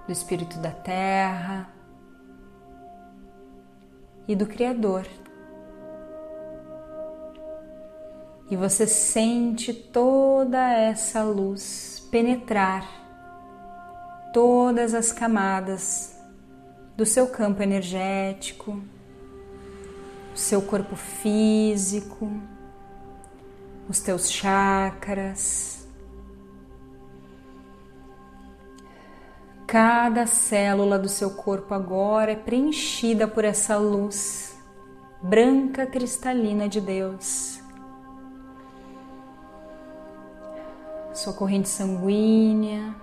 [0.07, 1.80] do Espírito da Terra,
[4.31, 5.05] e do Criador.
[8.49, 12.85] E você sente toda essa luz penetrar
[14.33, 16.17] todas as camadas
[16.95, 18.81] do seu campo energético,
[20.33, 22.31] o seu corpo físico,
[23.89, 25.80] os teus chakras.
[29.71, 34.61] Cada célula do seu corpo agora é preenchida por essa luz
[35.21, 37.61] branca cristalina de Deus.
[41.13, 42.93] Sua corrente sanguínea,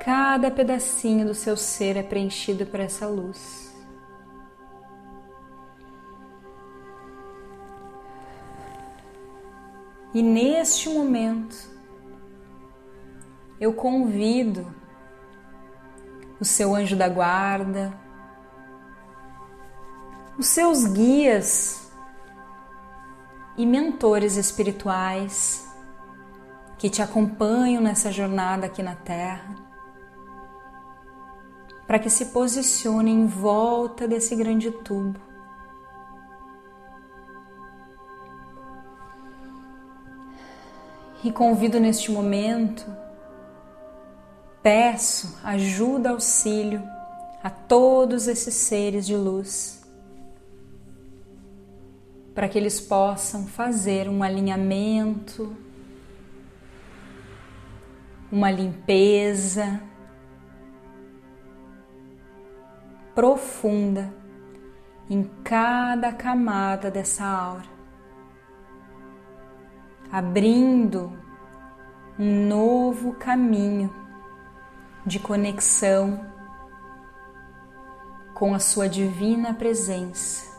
[0.00, 3.76] cada pedacinho do seu ser é preenchido por essa luz.
[10.14, 11.73] E neste momento,
[13.60, 14.66] eu convido
[16.40, 17.92] o seu anjo da guarda,
[20.36, 21.92] os seus guias
[23.56, 25.68] e mentores espirituais
[26.76, 29.54] que te acompanham nessa jornada aqui na Terra,
[31.86, 35.20] para que se posicionem em volta desse grande tubo.
[41.22, 42.84] E convido neste momento,
[44.64, 46.82] peço ajuda, auxílio
[47.42, 49.84] a todos esses seres de luz,
[52.34, 55.54] para que eles possam fazer um alinhamento,
[58.32, 59.82] uma limpeza
[63.14, 64.10] profunda
[65.10, 67.74] em cada camada dessa aura
[70.10, 71.12] abrindo
[72.16, 74.03] um novo caminho
[75.06, 76.24] de conexão
[78.34, 80.52] com a Sua divina presença.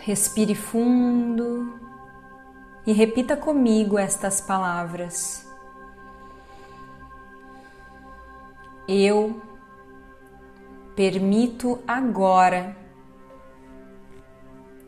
[0.00, 1.80] Respire fundo
[2.86, 5.46] e repita comigo estas palavras.
[8.88, 9.42] Eu
[10.94, 12.76] permito agora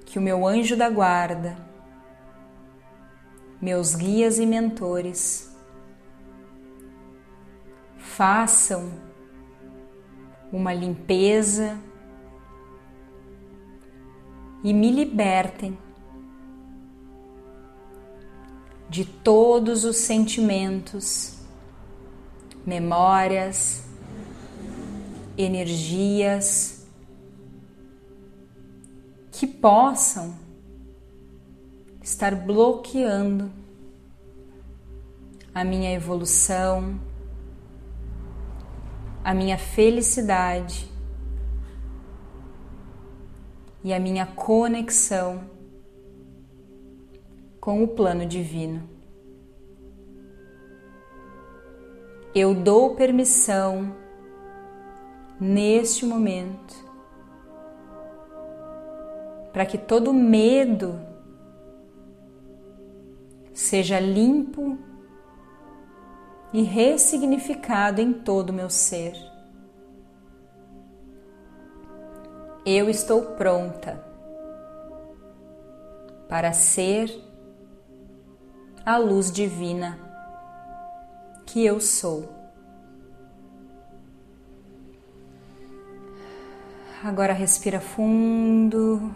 [0.07, 1.68] que o meu anjo da guarda,
[3.61, 5.55] meus guias e mentores,
[7.97, 8.93] façam
[10.53, 11.79] uma limpeza
[14.63, 15.79] e me libertem
[18.89, 21.37] de todos os sentimentos,
[22.65, 23.85] memórias,
[25.37, 26.87] energias,
[29.31, 30.35] que possam
[32.09, 33.53] estar bloqueando
[35.55, 36.99] a minha evolução,
[39.23, 40.91] a minha felicidade
[43.85, 45.43] e a minha conexão
[47.61, 48.89] com o plano divino.
[52.35, 53.95] Eu dou permissão
[55.39, 56.75] neste momento
[59.53, 61.08] para que todo medo
[63.59, 64.79] seja limpo
[66.53, 69.17] e ressignificado em todo o meu ser.
[72.65, 74.01] Eu estou pronta
[76.29, 77.11] para ser
[78.87, 79.99] a luz divina
[81.45, 82.33] que eu sou.
[87.03, 89.13] Agora respira fundo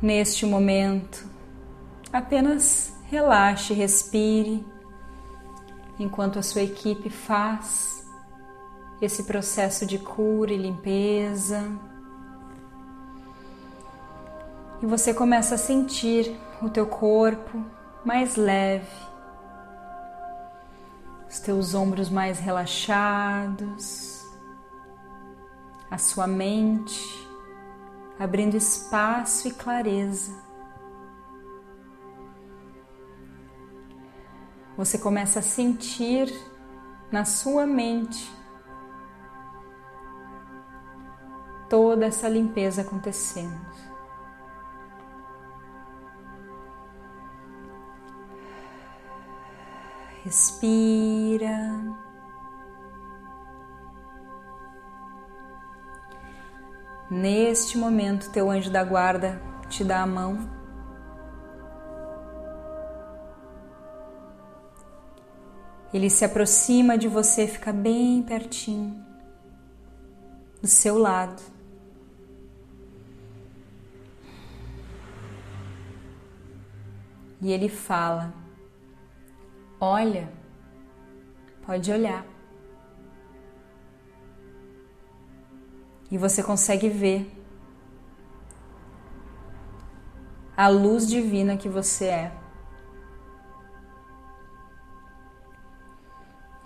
[0.00, 1.33] neste momento.
[2.14, 4.64] Apenas relaxe, respire,
[5.98, 8.08] enquanto a sua equipe faz
[9.02, 11.68] esse processo de cura e limpeza.
[14.80, 17.64] E você começa a sentir o teu corpo
[18.04, 18.86] mais leve,
[21.28, 24.24] os teus ombros mais relaxados,
[25.90, 27.28] a sua mente
[28.20, 30.43] abrindo espaço e clareza.
[34.76, 36.32] Você começa a sentir
[37.10, 38.32] na sua mente
[41.68, 43.64] toda essa limpeza acontecendo.
[50.24, 51.58] Respira.
[57.10, 60.53] Neste momento, teu anjo da guarda te dá a mão.
[65.94, 69.00] Ele se aproxima de você, fica bem pertinho,
[70.60, 71.40] do seu lado.
[77.40, 78.34] E ele fala:
[79.78, 80.28] Olha,
[81.64, 82.26] pode olhar.
[86.10, 87.30] E você consegue ver
[90.56, 92.43] a luz divina que você é.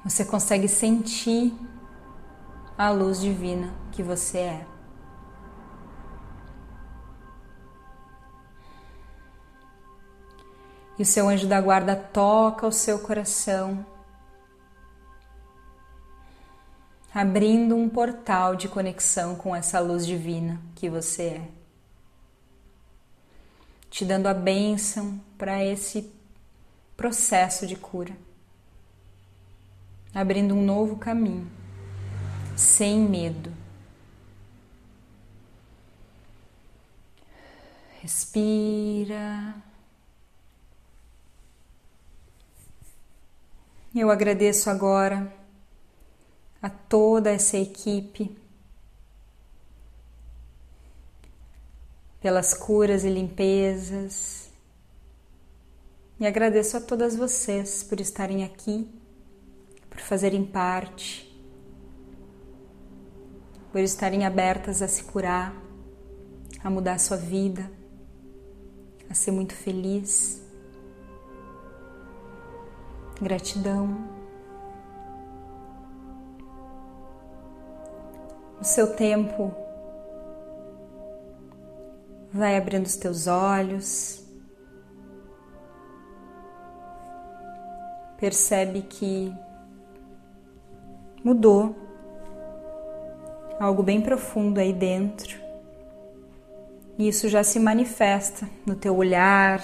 [0.05, 1.53] Você consegue sentir
[2.77, 4.67] a luz divina que você é.
[10.99, 13.87] E o seu anjo da guarda toca o seu coração,
[17.15, 21.49] abrindo um portal de conexão com essa luz divina que você é,
[23.89, 26.13] te dando a bênção para esse
[26.97, 28.17] processo de cura,
[30.21, 31.49] abrindo um novo caminho,
[32.57, 33.53] sem medo.
[38.01, 39.55] Respira.
[43.95, 45.33] Eu agradeço agora
[46.61, 48.37] a toda essa equipe
[52.21, 54.51] pelas curas e limpezas.
[56.19, 58.89] E agradeço a todas vocês por estarem aqui,
[59.99, 61.29] por fazerem parte,
[63.73, 65.53] por estarem abertas a se curar,
[66.63, 67.69] a mudar a sua vida,
[69.11, 70.41] a ser muito feliz.
[73.21, 73.89] Gratidão.
[78.57, 79.53] No seu tempo,
[82.33, 84.25] vai abrindo os teus olhos.
[88.17, 89.48] Percebe que
[91.25, 91.75] mudou
[93.59, 95.37] algo bem profundo aí dentro.
[96.99, 99.63] E isso já se manifesta no teu olhar,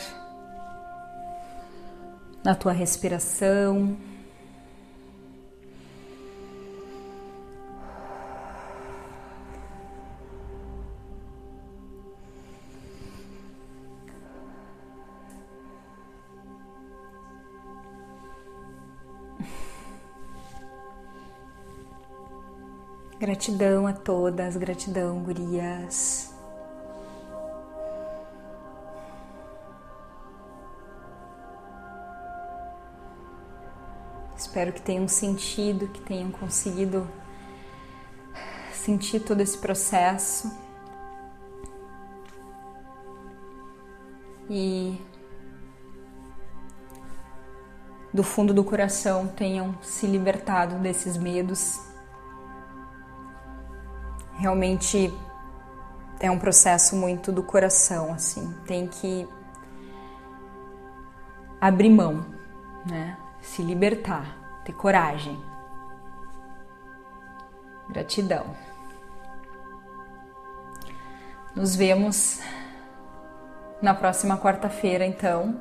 [2.44, 3.96] na tua respiração.
[23.34, 26.32] Gratidão a todas, gratidão, gurias.
[34.36, 37.10] Espero que tenham sentido, que tenham conseguido
[38.72, 40.56] sentir todo esse processo.
[44.48, 44.96] E
[48.12, 51.93] do fundo do coração tenham se libertado desses medos.
[54.36, 55.12] Realmente
[56.20, 59.28] é um processo muito do coração, assim, tem que
[61.60, 62.26] abrir mão,
[62.86, 63.16] né?
[63.40, 65.38] Se libertar ter coragem.
[67.88, 68.56] Gratidão.
[71.54, 72.40] Nos vemos
[73.80, 75.60] na próxima quarta-feira, então,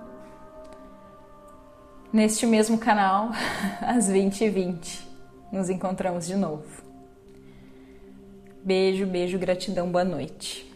[2.11, 3.29] neste mesmo canal,
[3.81, 5.05] às 20h20.
[5.51, 6.92] Nos encontramos de novo.
[8.65, 10.72] Beijo, beijo, gratidão, boa noite.